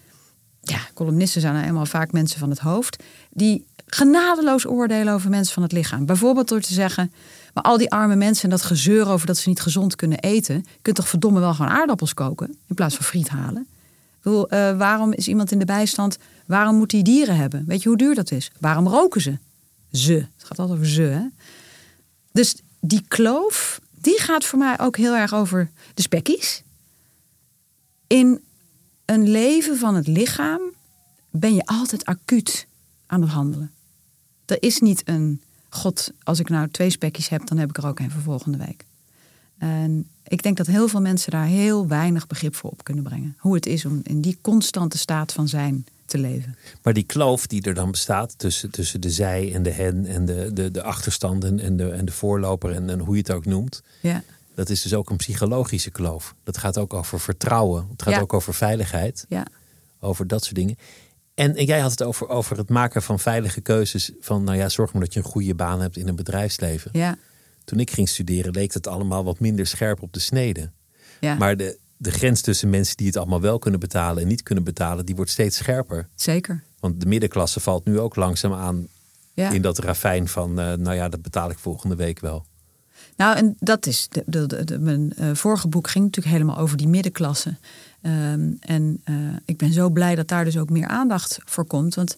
[0.61, 5.55] ja, columnisten zijn nou eenmaal vaak mensen van het hoofd, die genadeloos oordelen over mensen
[5.55, 6.07] van het lichaam.
[6.07, 7.13] Bijvoorbeeld door te zeggen,
[7.55, 10.55] maar al die arme mensen en dat gezeur over dat ze niet gezond kunnen eten,
[10.55, 13.67] je kunt toch verdomme wel gewoon aardappels koken in plaats van friet halen.
[14.23, 16.19] Ik eh, waarom is iemand in de bijstand?
[16.47, 17.65] Waarom moet hij dieren hebben?
[17.67, 18.51] Weet je hoe duur dat is?
[18.59, 19.39] Waarom roken ze?
[19.93, 20.13] Ze.
[20.13, 21.03] Het gaat altijd over ze.
[21.03, 21.27] Hè?
[22.33, 26.63] Dus die kloof, die gaat voor mij ook heel erg over de spekkies.
[28.07, 28.45] In
[29.05, 30.61] een leven van het lichaam
[31.31, 32.67] ben je altijd acuut
[33.07, 33.73] aan het handelen.
[34.47, 37.87] Er is niet een, god, als ik nou twee spekkies heb, dan heb ik er
[37.87, 38.85] ook een voor volgende week.
[39.59, 43.37] En ik denk dat heel veel mensen daar heel weinig begrip voor op kunnen brengen.
[43.39, 46.57] Hoe het is om in die constante staat van zijn te leven.
[46.83, 50.25] Maar die kloof die er dan bestaat tussen, tussen de zij en de hen en
[50.25, 53.45] de, de, de achterstanden en de, en de voorloper en, en hoe je het ook
[53.45, 53.83] noemt.
[54.01, 54.23] Ja,
[54.55, 56.35] Dat is dus ook een psychologische kloof.
[56.45, 57.87] Dat gaat ook over vertrouwen.
[57.91, 58.21] Het gaat Ja.
[58.21, 59.25] ook over veiligheid.
[59.29, 59.47] ja,
[60.01, 60.77] Over dat soort dingen.
[61.35, 64.13] En, en jij had het over, over het maken van veilige keuzes.
[64.21, 66.91] Van nou ja, zorg maar dat je een goede baan hebt in een bedrijfsleven.
[66.95, 67.19] ja,
[67.65, 70.71] Toen ik ging studeren leek het allemaal wat minder scherp op de snede.
[71.21, 71.35] ja.
[71.35, 74.65] Maar de, de grens tussen mensen die het allemaal wel kunnen betalen en niet kunnen
[74.65, 76.09] betalen, die wordt steeds scherper.
[76.15, 76.63] zeker.
[76.81, 78.87] Want de middenklasse valt nu ook langzaam aan
[79.35, 79.51] Ja.
[79.51, 82.45] in dat ravijn van, eh, nou ja, dat betaal ik volgende week wel.
[83.17, 84.07] Nou, en dat is.
[84.09, 87.57] De, de, de- de- mijn eh, vorige boek ging natuurlijk helemaal over die middenklasse.
[88.03, 91.95] Ehm, en eh, ik ben zo blij dat daar dus ook meer aandacht voor komt.
[91.95, 92.17] Want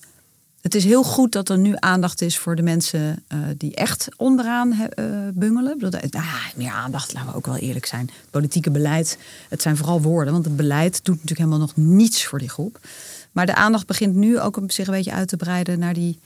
[0.60, 4.08] het is heel goed dat er nu aandacht is voor de mensen eh, die echt
[4.16, 5.78] onderaan eh, bungelen.
[6.10, 8.10] Ah, meer aandacht, laten we ook wel eerlijk zijn.
[8.30, 9.18] Politieke beleid,
[9.48, 10.32] het zijn vooral woorden.
[10.32, 12.80] Want het beleid doet natuurlijk helemaal nog niets voor die groep.
[13.32, 16.18] Maar de aandacht begint nu ook om zich een beetje uit te breiden naar die,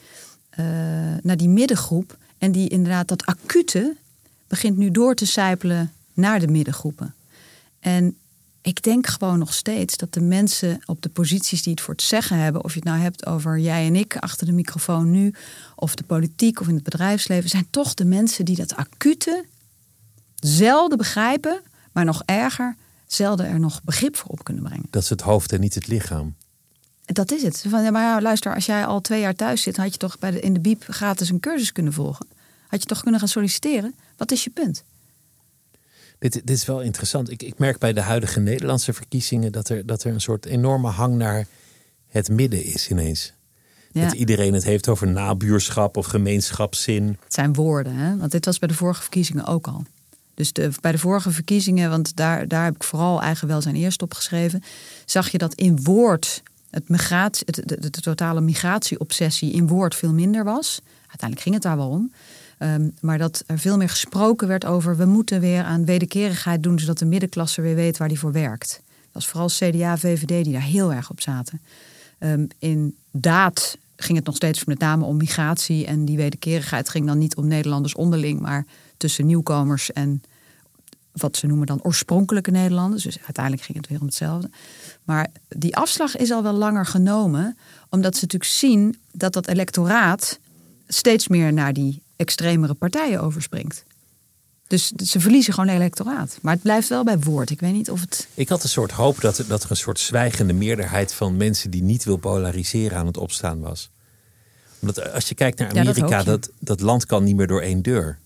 [1.23, 2.17] naar die middengroep.
[2.39, 3.97] En die inderdaad, dat acute
[4.49, 7.15] begint nu door te sijpelen naar de middengroepen.
[7.81, 8.17] En
[8.67, 12.03] ik denk gewoon nog steeds dat de mensen op de posities die het voor het
[12.03, 15.35] zeggen hebben, of je het nou hebt over jij en ik achter de microfoon nu,
[15.77, 19.45] of de politiek of in het bedrijfsleven, zijn toch de mensen die dat acute
[20.35, 21.61] zelden begrijpen,
[21.93, 24.87] maar nog erger, zelden er nog begrip voor op kunnen brengen.
[24.91, 26.35] Dat is het hoofd en niet het lichaam.
[27.05, 27.65] Dat is het.
[27.69, 30.19] Van, ja, maar ja, luister, als jij al twee jaar thuis zit, had je toch
[30.19, 32.27] bij de, in de biep gratis een cursus kunnen volgen.
[32.67, 33.95] Had je toch kunnen gaan solliciteren?
[34.17, 34.85] Wat is je punt?
[36.19, 37.31] Dit, dit is wel interessant.
[37.31, 40.89] Ik, ik merk bij de huidige Nederlandse verkiezingen dat er, dat er een soort enorme
[40.89, 41.47] hang naar
[42.09, 43.35] het midden is ineens.
[43.93, 47.19] Dat iedereen het heeft over nabuurschap of gemeenschapszin.
[47.25, 48.17] Het zijn woorden, hè?
[48.17, 49.85] want dit was bij de vorige verkiezingen ook al.
[50.35, 54.03] Dus de, bij de vorige verkiezingen, want daar, daar heb ik vooral eigen welzijn eerst
[54.03, 54.63] op geschreven,
[55.05, 60.45] zag je dat in woord het migratie, de, de, totale migratieobsessie in woord veel minder
[60.45, 60.81] was.
[60.99, 62.13] Uiteindelijk ging het daar wel om.
[62.59, 66.79] Ehm, maar dat er veel meer gesproken werd over we moeten weer aan wederkerigheid doen,
[66.79, 68.83] zodat de middenklasse weer weet waar die voor werkt.
[68.89, 71.61] Dat was vooral CDA, VVD die daar heel erg op zaten.
[72.19, 75.87] Um, in daad ging het nog steeds met name om migratie.
[75.87, 80.23] En die wederkerigheid ging dan niet om Nederlanders onderling, maar tussen nieuwkomers en
[81.13, 83.03] wat ze noemen dan oorspronkelijke Nederlanders.
[83.03, 84.51] Dus uiteindelijk ging het weer om hetzelfde.
[85.05, 87.57] Maar die afslag is al wel langer genomen,
[87.91, 90.39] omdat ze natuurlijk zien dat dat electoraat
[90.87, 93.85] steeds meer naar die extremere partijen overspringt.
[94.67, 96.39] Dus ze verliezen gewoon electoraat.
[96.43, 97.51] Maar het blijft wel bij woord.
[97.51, 98.29] Ik weet niet of het.
[98.35, 101.71] Ik had een soort hoop dat er, dat er een soort zwijgende meerderheid van mensen
[101.71, 103.91] die niet wil polariseren aan het opstaan was.
[104.79, 108.19] Omdat als je kijkt naar Amerika, dat, dat, land kan niet meer door één deur.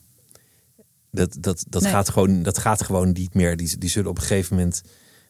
[1.11, 3.57] Dat, dat, dat, gaat, gewoon, dat gaat gewoon niet meer.
[3.57, 4.83] Die, die zullen op een gegeven moment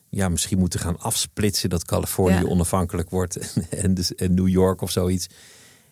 [0.09, 4.91] ja, misschien moeten gaan afsplitsen dat Californië onafhankelijk wordt en, dus, en New York of
[4.91, 5.27] zoiets.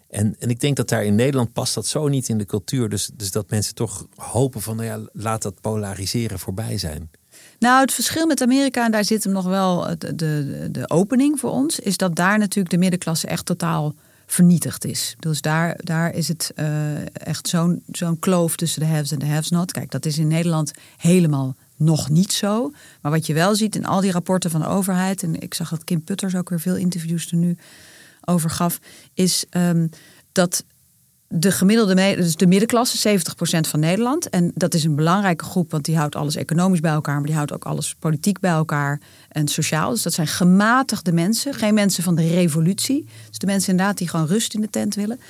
[0.08, 2.88] En, en ik denk dat daar in Nederland past dat zo niet in de cultuur.
[2.88, 7.10] Dus, dus dat mensen toch hopen van, nou ja, laat dat polariseren voorbij zijn.
[7.58, 11.40] Nou, het verschil met Amerika, en daar zit hem nog wel de, de, de opening
[11.40, 13.94] voor ons, is dat daar natuurlijk de middenklasse echt totaal
[14.26, 15.16] vernietigd is.
[15.18, 16.66] Dus daar, daar is het uh,
[17.12, 19.72] echt zo'n zo'n kloof tussen de haves en de haves not.
[19.72, 22.72] Kijk, dat is in Nederland helemaal nog niet zo.
[23.02, 25.70] Maar wat je wel ziet in al die rapporten van de overheid, en ik zag
[25.70, 27.56] dat Kim Putters ook weer veel interviews er nu
[28.28, 28.78] over gaf,
[29.14, 29.86] is ehm,
[30.32, 30.64] dat
[31.28, 34.28] de gemiddelde, dus de middenklasse, 70% van Nederland.
[34.28, 37.34] En dat is een belangrijke groep, want die houdt alles economisch bij elkaar, maar die
[37.34, 39.90] houdt ook alles politiek bij elkaar en sociaal.
[39.90, 43.08] Dus dat zijn gematigde mensen, geen mensen van de revolutie.
[43.28, 45.20] Dus de mensen inderdaad die gewoon rust in de tent willen.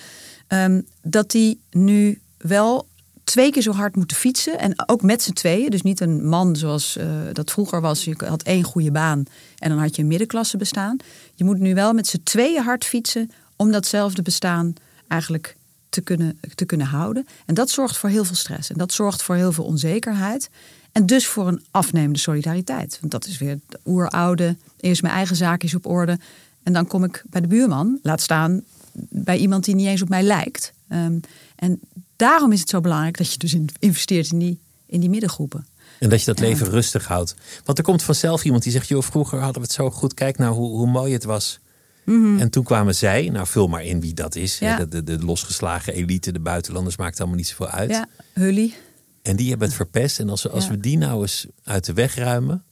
[0.47, 2.87] Ehm, dat die nu wel
[3.29, 4.59] twee keer zo hard moeten fietsen.
[4.59, 5.71] En ook met z'n tweeën.
[5.71, 8.05] Dus niet een man zoals uh, dat vroeger was.
[8.05, 9.25] Je had één goede baan
[9.59, 10.97] en dan had je een middenklasse bestaan.
[11.35, 14.75] Je moet nu wel met z'n tweeën hard fietsen om datzelfde bestaan
[15.09, 15.57] eigenlijk
[15.89, 17.27] te kunnen, te kunnen houden.
[17.47, 18.71] En dat zorgt voor heel veel stress.
[18.71, 20.51] En dat zorgt voor heel veel onzekerheid.
[20.93, 22.99] En dus voor een afnemende solidariteit.
[23.01, 24.57] Want dat is weer de oeroude.
[24.81, 26.19] Eerst mijn eigen zaakjes op orde.
[26.63, 27.99] En dan kom ik bij de buurman.
[28.03, 28.63] Laat staan
[29.09, 30.73] bij iemand die niet eens op mij lijkt.
[30.89, 31.21] Um,
[31.57, 31.81] en
[32.19, 35.67] daarom is het zo belangrijk dat je dus investeert in die, in die middengroepen.
[35.99, 37.35] En dat je dat leven rustig houdt.
[37.65, 40.15] Want er komt vanzelf iemand die zegt: joh, vroeger hadden we het zo goed.
[40.15, 41.61] Kijk nou hoe, hoe mooi het was.
[42.05, 42.39] Mhm.
[42.39, 44.59] En toen kwamen zij, nou vul maar in wie dat is.
[44.59, 44.77] Ja.
[44.77, 47.91] De, de, de, losgeslagen elite, de buitenlanders, maakt allemaal niet zoveel uit.
[47.91, 48.75] Ja, Hully.
[49.23, 50.19] En die hebben het verpest.
[50.19, 52.65] En als, we, als we die nou eens uit de weg ruimen.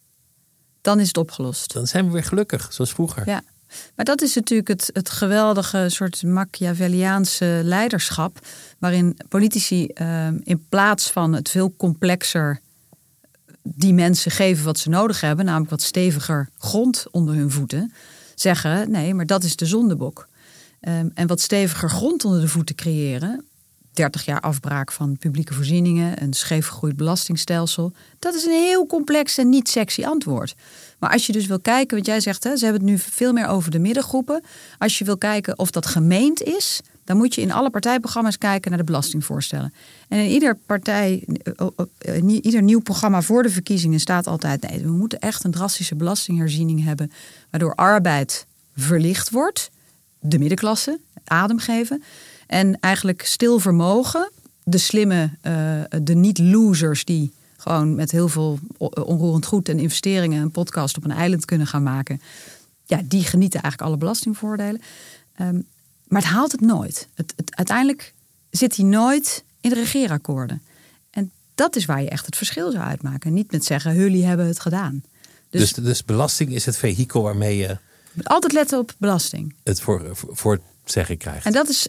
[0.81, 1.73] Dan is het opgelost.
[1.73, 3.29] Dan zijn we weer gelukkig, zoals vroeger.
[3.29, 3.43] Ja.
[3.95, 8.39] Maar dat is natuurlijk het, het geweldige soort Machiavelliaanse leiderschap.
[8.79, 12.61] Waarin politici uh, in plaats van het veel complexer
[13.63, 17.93] die mensen geven wat ze nodig hebben, namelijk wat steviger grond onder hun voeten,
[18.35, 20.29] zeggen: nee, maar dat is de zondebok.
[20.81, 23.45] Um, en wat steviger grond onder de voeten creëren,
[23.97, 29.39] 30 jaar afbraak van publieke voorzieningen, een scheef gegroeid belastingstelsel, dat is een heel complex
[29.39, 30.55] en niet sexy antwoord.
[30.99, 33.33] Maar als je dus wil kijken, want jij zegt, hè, ze hebben het nu veel
[33.33, 34.43] meer over de middengroepen.
[34.79, 38.71] Als je wil kijken of dat gemeend is, dan moet je in alle partijprogramma's kijken
[38.71, 39.75] naar de belastingvoorstellen.
[40.09, 41.67] En in ieder partij, eh,
[41.99, 45.51] eh, in ieder nieuw programma voor de verkiezingen staat altijd: nee, we moeten echt een
[45.51, 47.13] drastische belastingherziening hebben,
[47.51, 49.71] waardoor arbeid verlicht wordt,
[50.21, 52.03] de middenklasse, adem geven.
[52.47, 54.31] En eigenlijk stil vermogen,
[54.65, 60.51] de slimme, uh, de niet-losers die gewoon met heel veel onroerend goed en investeringen een
[60.51, 62.21] podcast op een eiland kunnen gaan maken.
[62.85, 64.81] Ja, die genieten eigenlijk alle belastingvoordelen.
[65.41, 65.67] Um,
[66.09, 67.09] maar het haalt het nooit.
[67.15, 68.15] Het, het, uiteindelijk
[68.51, 70.63] zit hij nooit in de regeerakkoorden.
[71.11, 73.33] En dat is waar je echt het verschil zou uitmaken.
[73.33, 75.03] Niet met zeggen, jullie hebben het gedaan.
[75.51, 77.79] Dus, dus, dus belasting is het vehikel waarmee je...
[78.23, 79.55] Altijd letten op belasting.
[79.63, 80.61] Het voor, voor
[80.91, 81.47] zeggen krijgt.
[81.47, 81.89] En dat is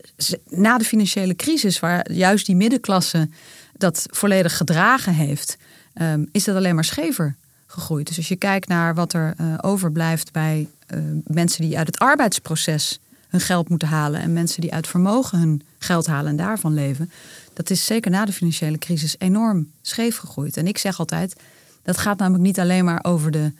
[0.49, 3.29] na de financiële crisis, waar juist die middenklasse
[3.77, 5.57] dat volledig gedragen heeft,
[5.93, 7.35] ehm, is dat alleen maar schever
[7.67, 8.07] gegroeid.
[8.07, 11.99] Dus als je kijkt naar wat er uh, overblijft bij uh, mensen die uit het
[11.99, 16.73] arbeidsproces hun geld moeten halen en mensen die uit vermogen hun geld halen en daarvan
[16.73, 17.11] leven,
[17.53, 20.57] dat is zeker na de financiële crisis enorm scheef gegroeid.
[20.57, 21.35] En ik zeg altijd,
[21.83, 23.51] dat gaat namelijk niet alleen maar over de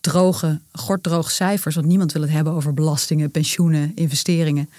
[0.00, 4.70] droge, gorddroge cijfers, want niemand wil het hebben over belastingen, pensioenen, investeringen.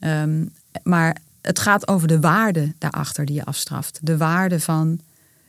[0.00, 0.52] Um,
[0.82, 3.98] maar het gaat over de waarde daarachter die je afstraft.
[4.02, 5.00] De waarde van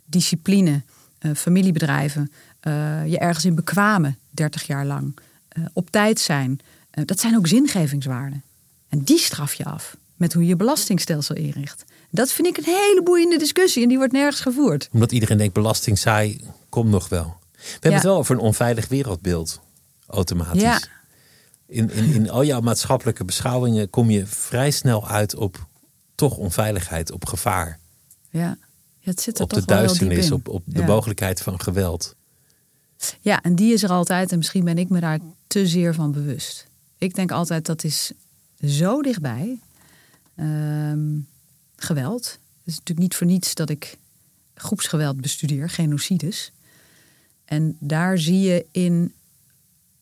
[0.05, 0.82] discipline,
[1.21, 2.32] uh, familiebedrijven,
[2.67, 5.17] uh, je ergens in bekwamen 30 jaar lang,
[5.57, 6.59] uh, op tijd zijn.
[6.91, 8.43] dat zijn ook zingevingswaarden.
[8.89, 11.86] En die straf je af met hoe je je belastingstelsel inricht.
[12.09, 14.89] Dat vind ik een hele boeiende discussie en die wordt nergens gevoerd.
[14.91, 17.41] Omdat iedereen denkt belasting saai, komt nog wel.
[17.64, 19.61] We hebben het wel over een onveilig wereldbeeld,
[20.07, 20.61] automatisch.
[20.61, 20.80] Ja.
[21.66, 25.68] In, in, in al jouw maatschappelijke beschouwingen kom je vrij snel uit op
[26.16, 27.80] toch onveiligheid, op gevaar.
[28.30, 28.57] Ja,
[28.99, 32.16] het zit er op toch de duisternis, op, op de mogelijkheid van geweld.
[33.22, 36.11] Ja, en die is er altijd en misschien ben ik me daar te zeer van
[36.11, 36.68] bewust.
[36.97, 38.11] Ik denk altijd dat is
[38.66, 39.59] zo dichtbij.
[40.36, 41.20] Ehm,
[41.76, 42.26] geweld.
[42.26, 43.97] Het is natuurlijk niet voor niets dat ik
[44.55, 46.51] groepsgeweld bestudeer, genocides.
[47.45, 49.13] En daar zie je in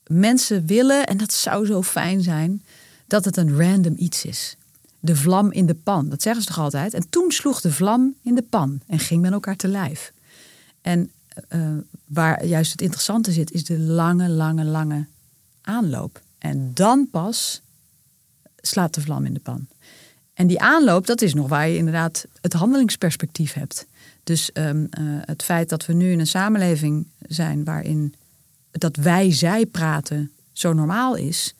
[0.07, 2.63] mensen willen, en dat zou zo fijn zijn,
[3.07, 4.55] dat het een random iets is.
[4.99, 6.93] De vlam in de pan, dat zeggen ze toch altijd?
[6.93, 10.13] En toen sloeg de vlam in de pan en ging men elkaar te lijf.
[10.81, 11.11] En
[11.49, 15.05] uh, waar juist het interessante zit, is de lange, lange, lange
[15.61, 16.21] aanloop.
[16.37, 17.61] En dan pas
[18.57, 19.67] slaat de vlam in de pan.
[20.33, 23.85] En die aanloop, dat is nog waar je inderdaad het handelingsperspectief hebt.
[24.23, 28.13] Dus um, uh, het feit dat we nu in een samenleving zijn waarin
[28.71, 31.55] dat wij-zij praten zo normaal is.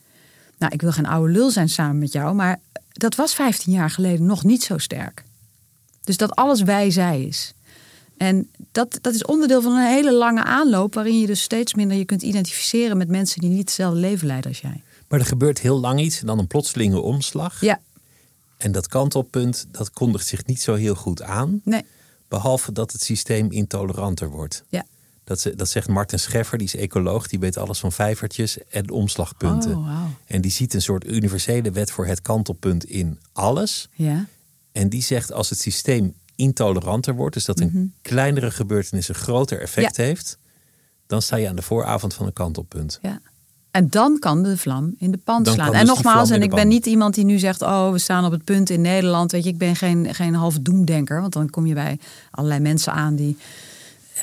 [0.57, 2.59] Nou, ik wil geen oude lul zijn samen met jou, maar
[2.91, 5.23] dat was 15 jaar geleden nog niet zo sterk.
[6.03, 7.53] Dus dat alles wij-zij is.
[8.17, 11.97] En dat, dat is onderdeel van een hele lange aanloop, waarin je dus steeds minder
[11.97, 14.83] je kunt identificeren met mensen die niet hetzelfde leven leiden als jij.
[15.07, 17.61] Maar er gebeurt heel lang iets en dan een plotselinge omslag.
[17.61, 17.79] Ja.
[18.57, 21.61] En dat kantelpunt, dat kondigt zich niet zo heel goed aan.
[21.63, 21.83] Nee.
[22.31, 24.63] Behalve dat het systeem intoleranter wordt.
[24.69, 24.85] Ja.
[25.23, 29.71] Dat, dat zegt Martin Scheffer, die is ecoloog, die weet alles van vijvertjes en omslagpunten.
[29.77, 30.07] Oh, wow.
[30.25, 33.89] En die ziet een soort universele wet voor het kantelpunt in alles.
[33.93, 34.25] Ja.
[34.71, 37.85] En die zegt als het systeem intoleranter wordt, dus dat een Mhm.
[38.01, 40.37] kleinere gebeurtenis een groter effect heeft,
[41.07, 42.99] dan sta je aan de vooravond van een kantelpunt.
[43.01, 43.21] Ja.
[43.71, 45.65] En dan kan de vlam in de pan Dan slaan.
[45.65, 48.25] En dus die nogmaals, en ik ben niet iemand die nu zegt: Oh, we staan
[48.25, 49.31] op het punt in Nederland.
[49.31, 51.21] Weet je, ik ben geen, geen half doemdenker.
[51.21, 51.99] Want dan kom je bij
[52.31, 53.37] allerlei mensen aan die.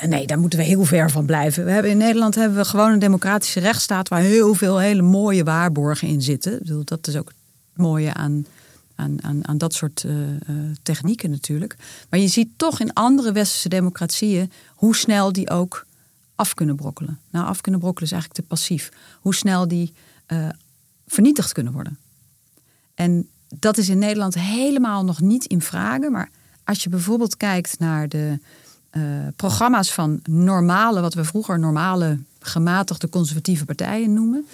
[0.07, 1.64] Nee, daar moeten we heel ver van blijven.
[1.64, 5.44] We hebben in Nederland hebben we gewoon een democratische rechtsstaat waar heel veel hele mooie
[5.44, 6.53] waarborgen in zitten.
[6.53, 8.46] Ik bedoel, dat is ook het mooie aan,
[8.94, 10.36] aan, aan, aan dat soort eh, eh,
[10.82, 11.76] technieken natuurlijk.
[12.11, 15.86] Maar je ziet toch in andere westerse democratieën hoe snel die ook
[16.39, 17.18] af kunnen brokkelen.
[17.30, 18.91] Nou, af kunnen brokkelen is eigenlijk te passief.
[19.20, 19.93] Hoe snel die
[20.26, 20.49] eh,
[21.07, 21.99] vernietigd kunnen worden.
[22.95, 26.12] En dat is in Nederland helemaal nog niet in vragen.
[26.12, 26.30] Maar
[26.64, 28.39] als je bijvoorbeeld kijkt naar de
[28.91, 29.03] eh,
[29.36, 34.47] programma's van normale, wat we vroeger normale, gematigde conservatieve partijen noemen.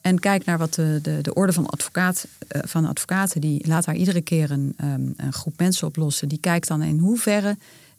[0.00, 3.84] En kijk naar wat de, de, de orde van, advocaat, eh, van advocaten, die laat
[3.84, 6.28] daar iedere keer een, ehm, een groep mensen oplossen.
[6.28, 7.56] Die kijkt dan in hoeverre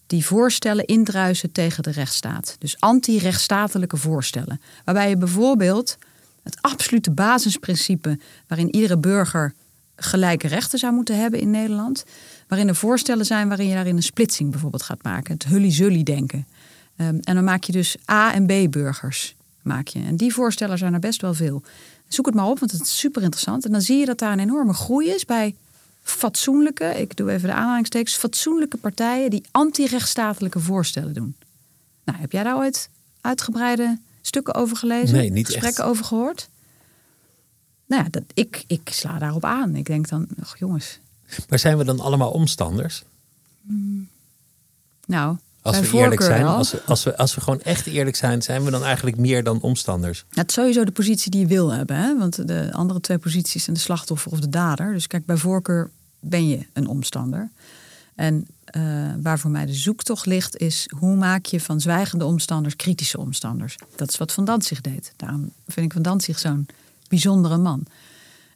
[0.08, 2.56] die voorstellen indruisen tegen de rechtsstaat.
[2.60, 4.62] Dus anti-rechtsstatelijke voorstellen.
[4.84, 5.98] Waarbij je bijvoorbeeld
[6.44, 9.54] het absolute basisprincipe waarin iedere burger
[9.96, 12.06] gelijke rechten zou moeten hebben in Nederland.
[12.48, 15.34] Waarin er voorstellen zijn waarin je daarin een splitsing bijvoorbeeld gaat maken.
[15.34, 16.48] Het hully-zully denken.
[16.96, 19.36] Ehm, en dan maak je dus A- en B-burgers.
[19.62, 20.00] Maak je.
[20.00, 21.64] En die voorstellen zijn er best wel veel.
[22.08, 23.66] Zoek het maar op, want het is super interessant.
[23.66, 25.56] En dan zie je dat daar een enorme groei is bij
[26.10, 31.36] fatsoenlijke, ik doe even de aanhalingstekens, fatsoenlijke partijen die anti-rechtsstatelijke voorstellen doen.
[32.04, 32.90] Nou, heb jij daar ooit
[33.22, 35.16] uitgebreide stukken over gelezen?
[35.16, 35.92] Nee, niet Gesprekken echt.
[35.92, 36.50] over gehoord?
[37.86, 39.76] Nou ja, dat, ik, ik sla daarop aan.
[39.76, 41.00] Ik denk dan, ach jongens,
[41.50, 43.04] Maar zijn we dan allemaal omstanders?
[45.06, 48.42] nou, Als we eerlijk zijn, als we, als, we, als we gewoon echt eerlijk zijn,
[48.42, 50.26] zijn we dan eigenlijk meer dan omstanders?
[50.30, 51.96] Het is sowieso de positie die je wil hebben.
[51.96, 52.18] Hè?
[52.18, 54.94] Want de andere twee posities zijn de slachtoffer of de dader.
[54.94, 55.90] Dus kijk, bij voorkeur
[56.20, 57.50] ben je een omstander.
[58.16, 58.82] En eh,
[59.22, 63.78] waar voor mij de zoektocht ligt, is hoe maak je van zwijgende omstanders kritische omstanders?
[63.96, 65.14] Dat is wat Van Danzig deed.
[65.16, 66.68] Daarom vind ik Van Danzig zo'n
[67.08, 67.84] bijzondere man.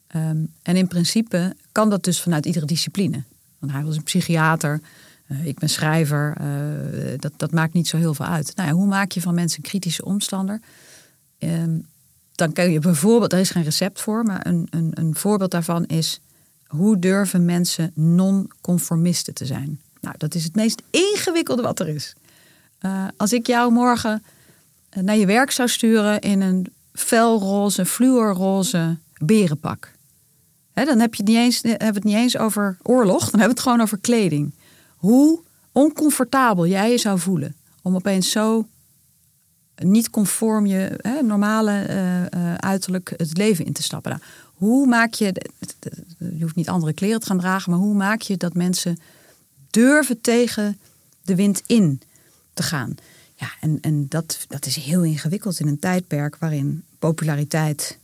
[0.06, 3.22] Ehm, en in principe kan dat dus vanuit iedere discipline.
[3.58, 4.80] Want hij was een psychiater,
[5.26, 6.34] eh, ik ben schrijver.
[6.36, 8.56] eh, dat, dat maakt niet zo heel veel uit.
[8.56, 10.60] Nou ja, hoe maak je van mensen een kritische omstander?
[11.38, 11.78] Ehm,
[12.34, 15.86] dan kun je bijvoorbeeld, er is geen recept voor, maar een, een, een voorbeeld daarvan
[15.86, 16.20] is
[16.76, 19.80] hoe durven mensen non-conformisten te zijn?
[20.00, 22.14] Nou, dat is het meest ingewikkelde wat er is.
[22.78, 24.22] Eh, als ik jou morgen
[24.88, 29.92] eh, naar je werk zou sturen in een felroze, fluorroze berenpak.
[30.72, 33.40] Hè, dan heb je het niet eens, hebben we het niet eens over oorlog, dan
[33.40, 34.54] hebben we het gewoon over kleding.
[34.96, 35.40] Hoe
[35.72, 38.66] oncomfortabel jij je zou voelen om opeens zo
[39.84, 44.10] niet conform je hè, normale eh, eh, uiterlijk het leven in te stappen.
[44.10, 44.22] Nou,
[44.62, 45.34] hoe maak je,
[46.18, 48.98] je hoeft niet andere kleren te gaan dragen, maar hoe maak je dat mensen
[49.70, 50.78] durven tegen
[51.22, 52.00] de wind in
[52.54, 52.94] te gaan?
[53.34, 57.98] Ja, en, en dat, dat is heel ingewikkeld in een tijdperk waarin populariteit,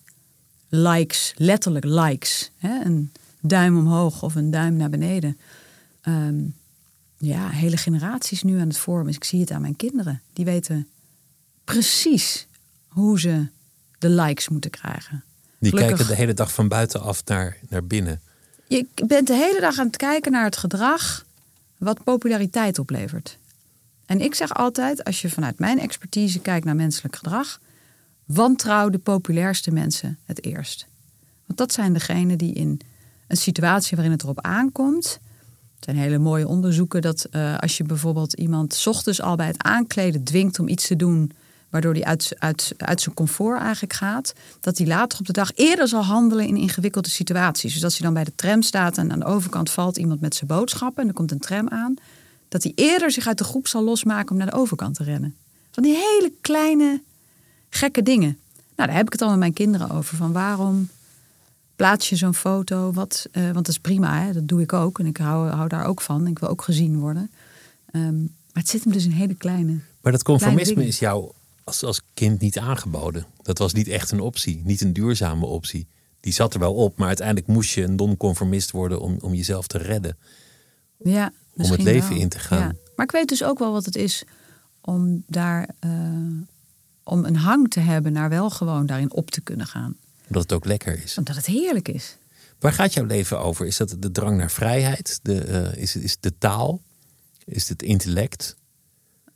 [0.69, 5.39] likes, letterlijk likes, hè, een duim omhoog of een duim naar beneden.
[6.01, 6.41] Ehm,
[7.19, 9.15] ja, hele generaties nu aan het vormen.
[9.15, 10.23] Ik zie het aan mijn kinderen.
[10.33, 10.89] Die weten
[11.65, 12.47] precies
[12.89, 13.47] hoe ze
[13.99, 15.23] de likes moeten krijgen.
[15.59, 18.21] Die kijken de hele dag van buitenaf naar, naar binnen.
[18.67, 21.25] Je bent de hele dag aan het kijken naar het gedrag
[21.79, 23.39] wat populariteit oplevert.
[24.07, 27.61] En ik zeg altijd, als je vanuit mijn expertise kijkt naar menselijk gedrag,
[28.25, 30.87] wantrouw de populairste mensen het eerst.
[31.47, 32.81] Want dat zijn degenen die in
[33.27, 35.19] een situatie waarin het erop aankomt.
[35.75, 39.47] Het zijn hele mooie onderzoeken dat uh, als je bijvoorbeeld iemand s ochtends al bij
[39.47, 41.33] het aankleden dwingt om iets te doen
[41.71, 45.51] waardoor hij uit, uit, uit zijn comfort eigenlijk gaat, dat hij later op de dag
[45.55, 47.75] eerder zal handelen in ingewikkelde situaties.
[47.75, 50.35] Dus als hij dan bij de tram staat en aan de overkant valt iemand met
[50.35, 51.95] zijn boodschappen en er komt een tram aan,
[52.49, 55.35] dat hij eerder zich uit de groep zal losmaken om naar de overkant te rennen.
[55.71, 57.03] Van die hele kleine,
[57.71, 58.39] gekke dingen.
[58.77, 60.16] Nou, daar heb ik het al met mijn kinderen over.
[60.16, 60.89] Van waarom
[61.77, 62.93] plaats je zo'n foto?
[62.93, 64.33] Wat, uh, want dat is prima, hè?
[64.33, 64.99] dat doe ik ook.
[64.99, 66.27] En ik hou, hou daar ook van.
[66.27, 67.31] Ik wil ook gezien worden.
[67.93, 69.79] Um, maar het zit hem dus in hele kleine.
[70.01, 71.31] Maar dat conformisme is jou
[71.69, 73.27] als, als kind niet aangeboden.
[73.43, 75.87] Dat was niet echt een optie, niet een duurzame optie.
[76.21, 79.66] Die zat er wel op, maar uiteindelijk moest je een non-conformist worden om, om jezelf
[79.66, 80.16] te redden.
[80.99, 82.59] Ja, om het leven in te gaan.
[82.59, 82.73] Ja.
[82.97, 84.25] Maar ik weet dus ook wel wat het is
[84.81, 85.91] om daar uh,
[87.03, 89.97] om een hang te hebben naar wel gewoon daarin op te kunnen gaan.
[90.27, 91.19] Omdat het ook lekker is.
[91.19, 92.16] Omdat het heerlijk is.
[92.59, 93.66] Waar gaat jouw leven over?
[93.66, 95.21] Is dat de drang naar vrijheid?
[95.23, 96.81] De, uh, is, is de taal?
[97.45, 98.57] Is het intellect?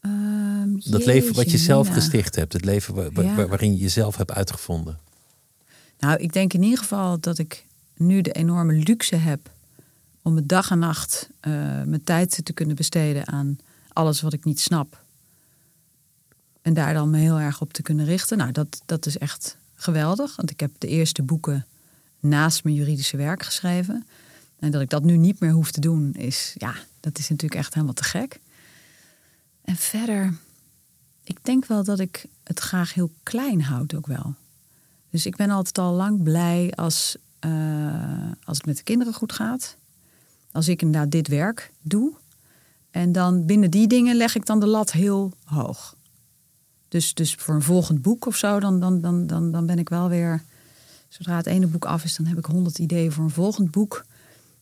[0.06, 3.12] Um, dat leven wat je zelf gesticht hebt, het leven
[3.48, 4.98] waarin je jezelf hebt uitgevonden.
[5.98, 9.50] Nou, ik denk in ieder geval dat ik nu de enorme luxe heb
[10.22, 13.58] om met dag en nacht uh, mijn tijd te kunnen besteden aan
[13.92, 15.00] alles wat ik niet snap.
[16.62, 18.38] En daar dan me heel erg op te kunnen richten.
[18.38, 20.36] Nou, dat, dat is echt geweldig.
[20.36, 21.66] Want ik heb de eerste boeken
[22.20, 24.06] naast mijn juridische werk geschreven.
[24.58, 27.60] En dat ik dat nu niet meer hoef te doen, is ja, dat is natuurlijk
[27.60, 28.40] echt helemaal te gek.
[29.64, 30.34] En verder,
[31.24, 34.34] ik denk wel dat ik het graag heel klein houd ook wel.
[35.10, 39.32] Dus ik ben altijd al lang blij als, uh, als het met de kinderen goed
[39.32, 39.76] gaat.
[40.52, 42.12] Als ik inderdaad dit werk doe.
[42.90, 45.96] En dan binnen die dingen leg ik dan de lat heel hoog.
[46.88, 49.88] Dus, dus voor een volgend boek of zo, dan, dan, dan, dan, dan ben ik
[49.88, 50.42] wel weer.
[51.08, 54.04] Zodra het ene boek af is, dan heb ik honderd ideeën voor een volgend boek.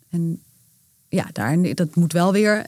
[0.08, 0.42] En
[1.08, 2.66] ja, daar, dat moet wel weer.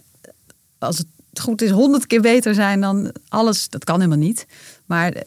[0.78, 1.06] Als het
[1.40, 3.68] goed is, honderd keer beter zijn dan alles.
[3.68, 4.46] Dat kan helemaal niet.
[4.86, 5.22] Maar eh,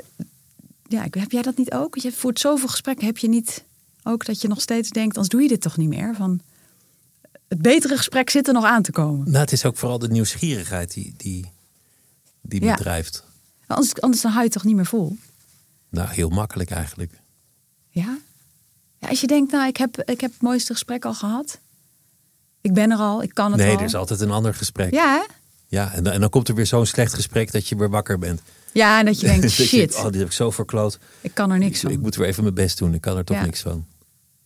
[0.88, 1.98] ja, heb jij dat niet ook?
[1.98, 3.06] Je voert zoveel gesprekken.
[3.06, 3.64] Heb je niet
[4.04, 6.16] ook dat je nog steeds denkt, anders doe je dit toch niet meer?
[6.16, 6.42] Van,
[7.48, 9.26] het betere gesprek zit er nog aan te komen.
[9.26, 11.52] Nou, het is ook vooral de nieuwsgierigheid die, die,
[12.42, 13.24] die bedrijft.
[13.68, 15.18] Anders, anders dan hou je het toch niet meer vol?
[15.90, 17.12] Nou, heel makkelijk eigenlijk.
[17.90, 18.18] Ja?
[18.98, 21.60] ja als je denkt, nou, ik heb, ik heb het mooiste gesprek al gehad.
[22.62, 23.74] Ik ben er al, ik kan het nee, al.
[23.74, 24.94] Nee, er is altijd een ander gesprek.
[24.94, 25.34] Ja, hè?
[25.68, 28.42] Ja, en, en dan komt er weer zo'n slecht gesprek dat je weer wakker bent.
[28.74, 29.96] Ja, en dat je denkt, shit.
[29.96, 31.00] oh, dit heb ik zo verkloot.
[31.22, 31.92] Ik kan er niks van.
[31.92, 32.94] Ik moet weer even mijn best doen.
[32.94, 33.86] Ik kan er toch niks van.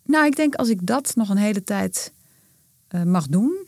[0.06, 2.12] Nou, ik denk als ik dat nog een hele tijd
[2.90, 3.68] uh, mag doen.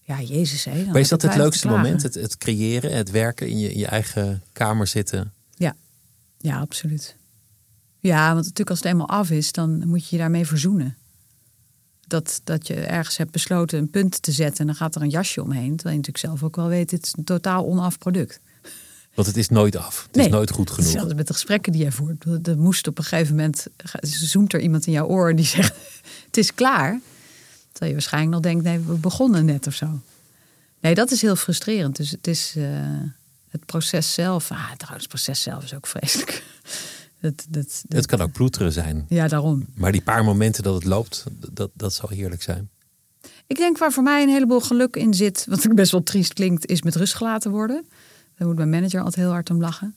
[0.00, 0.64] Ja, Jezus.
[0.64, 2.02] Hé, maar is dat het leukste moment?
[2.02, 5.32] Het, het, creëren, het werken in je, in je eigen kamer zitten?
[5.54, 5.76] Ja,
[6.38, 7.16] ja, absoluut.
[7.98, 10.96] Ja, want natuurlijk als het eenmaal af is, dan moet je je daarmee verzoenen.
[12.10, 15.10] Dat, dat je ergens hebt besloten een punt te zetten en dan gaat er een
[15.10, 15.76] jasje omheen.
[15.76, 18.40] Terwijl je natuurlijk zelf ook wel weet, dit is een totaal onaf product.
[19.14, 20.06] Want het is nooit af.
[20.06, 20.84] Het is nooit goed genoeg.
[20.84, 22.46] Hetzelfde met de gesprekken die jij voert.
[22.46, 23.66] Er moest op een gegeven moment,
[24.00, 25.76] zoemt er iemand in jouw oor en die zegt,
[26.26, 27.00] het is klaar.
[27.70, 30.00] Terwijl je waarschijnlijk nog denkt, nee, we begonnen net of zo.
[30.80, 31.96] Nee, dat is heel frustrerend.
[31.96, 32.66] Dus het is uh,
[33.48, 34.50] het proces zelf.
[34.50, 36.42] Ah, trouwens, het proces zelf is ook vreselijk.
[37.20, 39.06] Dat, dat, het kan ook ploeteren zijn.
[39.08, 39.66] Ja, daarom.
[39.74, 42.68] Maar die paar momenten dat het loopt, dat, dat zal heerlijk zijn.
[43.46, 46.32] Ik denk waar voor mij een heleboel geluk in zit, wat ik best wel triest
[46.32, 47.86] klinkt, is met rust gelaten worden.
[48.36, 49.94] Daar moet mijn manager altijd heel hard om lachen.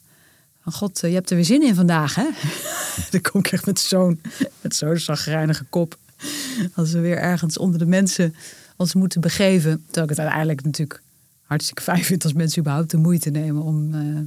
[0.62, 2.28] Van god, eh, je hebt er weer zin in vandaag, hè?
[3.12, 4.22] Dan kom ik echt met zo'n
[4.62, 5.98] met zo'n zagrijnige kop.
[6.76, 8.36] Als we weer ergens onder de mensen
[8.78, 9.84] ons moeten begeven.
[9.86, 11.02] Terwijl ik het uiteindelijk natuurlijk
[11.42, 13.94] hartstikke fijn vind als mensen überhaupt de moeite nemen om.
[13.94, 14.20] Uh,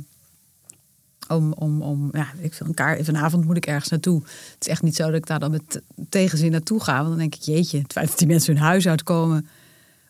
[1.29, 4.23] om, om, om, ja, ik vind elkaar, vanavond moet ik ergens naartoe.
[4.23, 6.97] Het is echt niet zo dat ik daar dan met tegenzin naartoe ga.
[6.97, 9.49] Want dan denk ik, jeetje, het feit dat die mensen hun huis uitkomen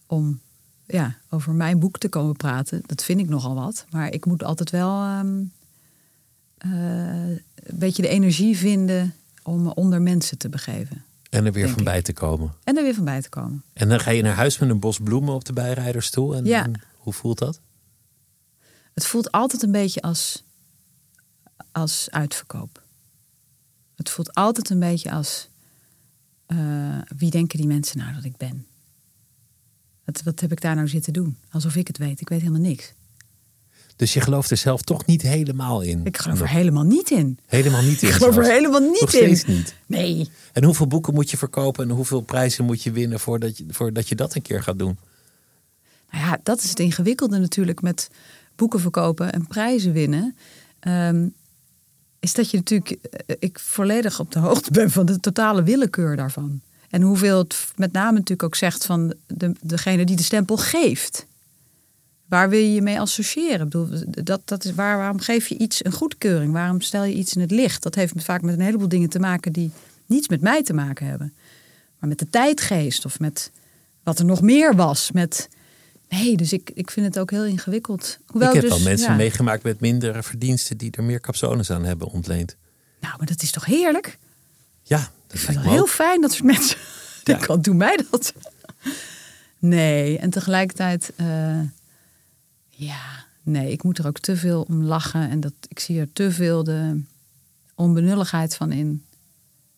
[0.06, 0.40] om
[0.86, 3.84] ja, over mijn boek te komen praten, dat vind ik nogal wat.
[3.90, 5.52] Maar ik moet altijd wel, um,
[6.58, 7.40] een
[7.74, 11.04] beetje de energie vinden om me onder mensen te begeven.
[11.30, 12.54] En er weer van bij te komen.
[12.64, 13.62] En er weer van bij te komen.
[13.72, 16.34] En dan ga je naar huis met een bos bloemen op de bijrijdersstoel.
[16.34, 16.64] En, Ja.
[16.64, 17.60] en hoe voelt dat?
[18.94, 20.44] Het voelt altijd een beetje als,
[21.76, 22.82] als uitverkoop.
[23.96, 25.48] Het voelt altijd een beetje als
[26.46, 26.58] eh,
[27.16, 28.66] wie denken die mensen nou dat ik ben?
[30.04, 31.38] Wat, wat heb ik daar nou zitten doen?
[31.50, 32.20] Alsof ik het weet.
[32.20, 32.92] Ik weet helemaal niks.
[33.96, 36.04] Dus je gelooft er zelf toch niet helemaal in?
[36.04, 37.38] Ik geloof er helemaal niet in.
[37.46, 38.08] helemaal niet in.
[38.08, 39.36] Ik geloof er helemaal niet Nog in.
[39.36, 39.74] steeds niet.
[39.86, 40.30] Nee.
[40.52, 44.08] En hoeveel boeken moet je verkopen en hoeveel prijzen moet je winnen voordat je, voordat
[44.08, 44.98] je dat een keer gaat doen?
[46.10, 48.10] Nou ja, dat is het ingewikkelde natuurlijk met
[48.54, 50.36] boeken verkopen en prijzen winnen.
[50.80, 51.28] Ehm,
[52.26, 56.16] is dat je natuurlijk, eh, ik volledig op de hoogte ben van de totale willekeur
[56.16, 56.60] daarvan.
[56.90, 61.26] En hoeveel het met name natuurlijk ook zegt van de, degene die de stempel geeft.
[62.28, 63.66] Waar wil je je mee associëren?
[63.66, 66.52] Ik bedoel, dat, dat is waar, waarom geef je iets een goedkeuring?
[66.52, 67.82] Waarom stel je iets in het licht?
[67.82, 69.70] Dat heeft vaak met een heleboel dingen te maken die
[70.06, 71.34] niets met mij te maken hebben.
[71.98, 73.50] Maar met de tijdgeest of met
[74.02, 75.10] wat er nog meer was.
[75.12, 75.48] Met,
[76.08, 78.18] nee, dus ik, ik vind het ook heel ingewikkeld.
[78.26, 79.16] Hoewel ik heb dus, wel mensen ja.
[79.16, 82.56] meegemaakt met mindere verdiensten die er meer capsones aan hebben ontleend.
[83.00, 84.18] Nou, maar dat is toch heerlijk?
[84.82, 85.88] Ja, dat Ik vind het heel ook.
[85.88, 86.78] fijn dat soort mensen.
[87.24, 87.38] Ja.
[87.48, 87.56] Ja.
[87.56, 88.32] Doe mij dat.
[89.58, 91.60] Nee, en tegelijkertijd, eh,
[92.68, 93.00] ja,
[93.42, 96.32] nee, ik moet er ook te veel om lachen en dat ik zie er te
[96.32, 97.02] veel de
[97.74, 99.04] onbenulligheid van in.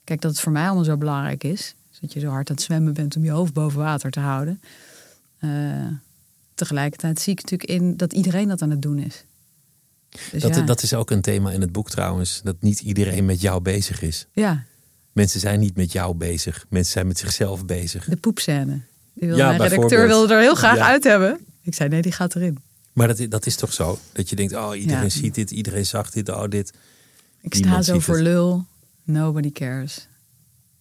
[0.04, 2.64] Kijk, dat het voor mij allemaal zo belangrijk is, dat je zo hard aan het
[2.64, 4.60] zwemmen bent om je hoofd boven water te houden.
[5.38, 5.86] Eh,
[6.58, 9.24] tegelijkertijd zie ik natuurlijk in dat iedereen dat aan het doen is.
[10.30, 12.40] Dus Dat, ja, dat is ook een thema in het boek trouwens.
[12.44, 14.26] Dat niet iedereen met jou bezig is.
[14.32, 14.64] ja,
[15.12, 16.66] Mensen zijn niet met jou bezig.
[16.68, 18.04] Mensen zijn met zichzelf bezig.
[18.04, 18.80] de poepscène.
[19.14, 20.86] Die wilde Ja, mijn redacteur wilde er heel graag Ja.
[20.86, 21.38] uit hebben.
[21.62, 22.58] Ik zei nee, die gaat erin.
[22.92, 23.98] Maar dat, dat is toch zo?
[24.12, 25.08] Dat je denkt, oh, iedereen Ja.
[25.08, 26.72] ziet dit, iedereen zag dit, oh, dit.
[27.40, 28.24] Ik sta zo voor het.
[28.24, 28.64] lul.
[29.04, 30.08] Nobody cares.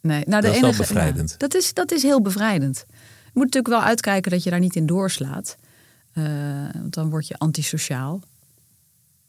[0.01, 1.35] Nee, nou, de Dat is wel enige, bevrijdend.
[1.39, 2.85] dat, is, dat is heel bevrijdend.
[3.23, 5.57] Je moet natuurlijk wel uitkijken dat je daar niet in doorslaat.
[6.17, 6.23] Eh,
[6.73, 8.21] want dan word je antisociaal.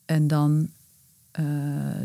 [0.04, 0.70] En dan,
[1.30, 1.44] eh,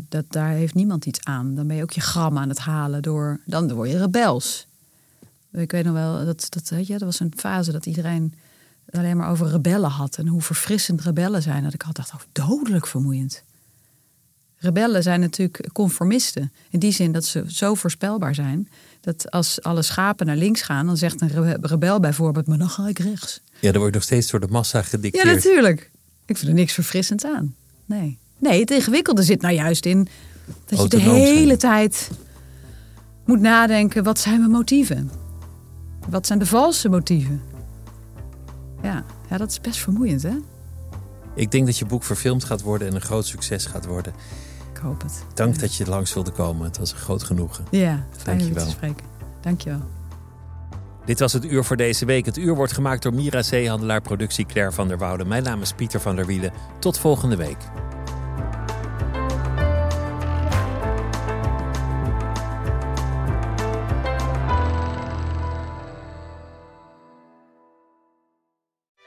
[0.08, 1.54] dat, daar heeft niemand iets aan.
[1.54, 4.66] Dan ben je ook je gram aan het halen door, dan word je rebels.
[5.52, 8.34] Ik weet nog wel, dat, dat, weet dat was een fase dat iedereen
[8.90, 10.16] alleen maar over rebellen had.
[10.16, 11.62] En hoe verfrissend rebellen zijn.
[11.62, 13.42] Dat ik had dacht, oh, dodelijk vermoeiend.
[14.56, 16.52] Rebellen zijn natuurlijk conformisten.
[16.70, 18.68] In die zin dat ze zo voorspelbaar zijn.
[19.00, 22.68] Dat als alle schapen naar links gaan, dan zegt een rebe- rebel bijvoorbeeld, maar dan
[22.68, 23.40] ga ik rechts.
[23.64, 25.24] Ja, er wordt nog steeds door de massa Ja, gedicteerd.
[25.24, 25.90] natuurlijk.
[26.26, 27.54] Ik vind er niks verfrissends aan.
[27.86, 28.18] Nee.
[28.38, 30.08] Nee, het ingewikkelde zit nou juist in
[30.66, 31.10] dat je de zijn.
[31.10, 32.10] hele tijd
[33.26, 35.10] moet nadenken: wat zijn mijn motieven?
[36.08, 37.42] Wat zijn de valse motieven?
[38.82, 40.36] Ja, ja dat is best vermoeiend, hè?
[41.34, 44.12] Ik denk dat je boek verfilmd gaat worden en een groot succes gaat worden.
[44.72, 45.24] Ik hoop het.
[45.34, 46.64] Dank dat je langs wilde komen.
[46.66, 47.64] Het was een groot genoegen.
[47.70, 48.64] Ja, fijn om je Dankjewel.
[48.64, 49.06] te spreken.
[49.40, 49.80] Dankjewel.
[51.04, 52.26] Dit was het uur voor deze week.
[52.26, 55.24] Het uur wordt gemaakt door Mira Zeehandelaar, productie Claire van der Woude.
[55.24, 56.52] Mijn naam is Pieter van der Wielen.
[56.78, 57.56] Tot volgende week.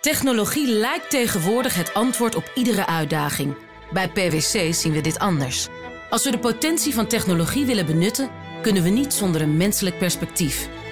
[0.02, 3.56] Technologie lijkt tegenwoordig het antwoord op iedere uitdaging.
[3.94, 5.68] Bij PwC zien we dit anders.
[6.10, 8.30] Als we de potentie van technologie willen benutten,
[8.62, 10.70] kunnen we niet zonder een menselijk perspectief.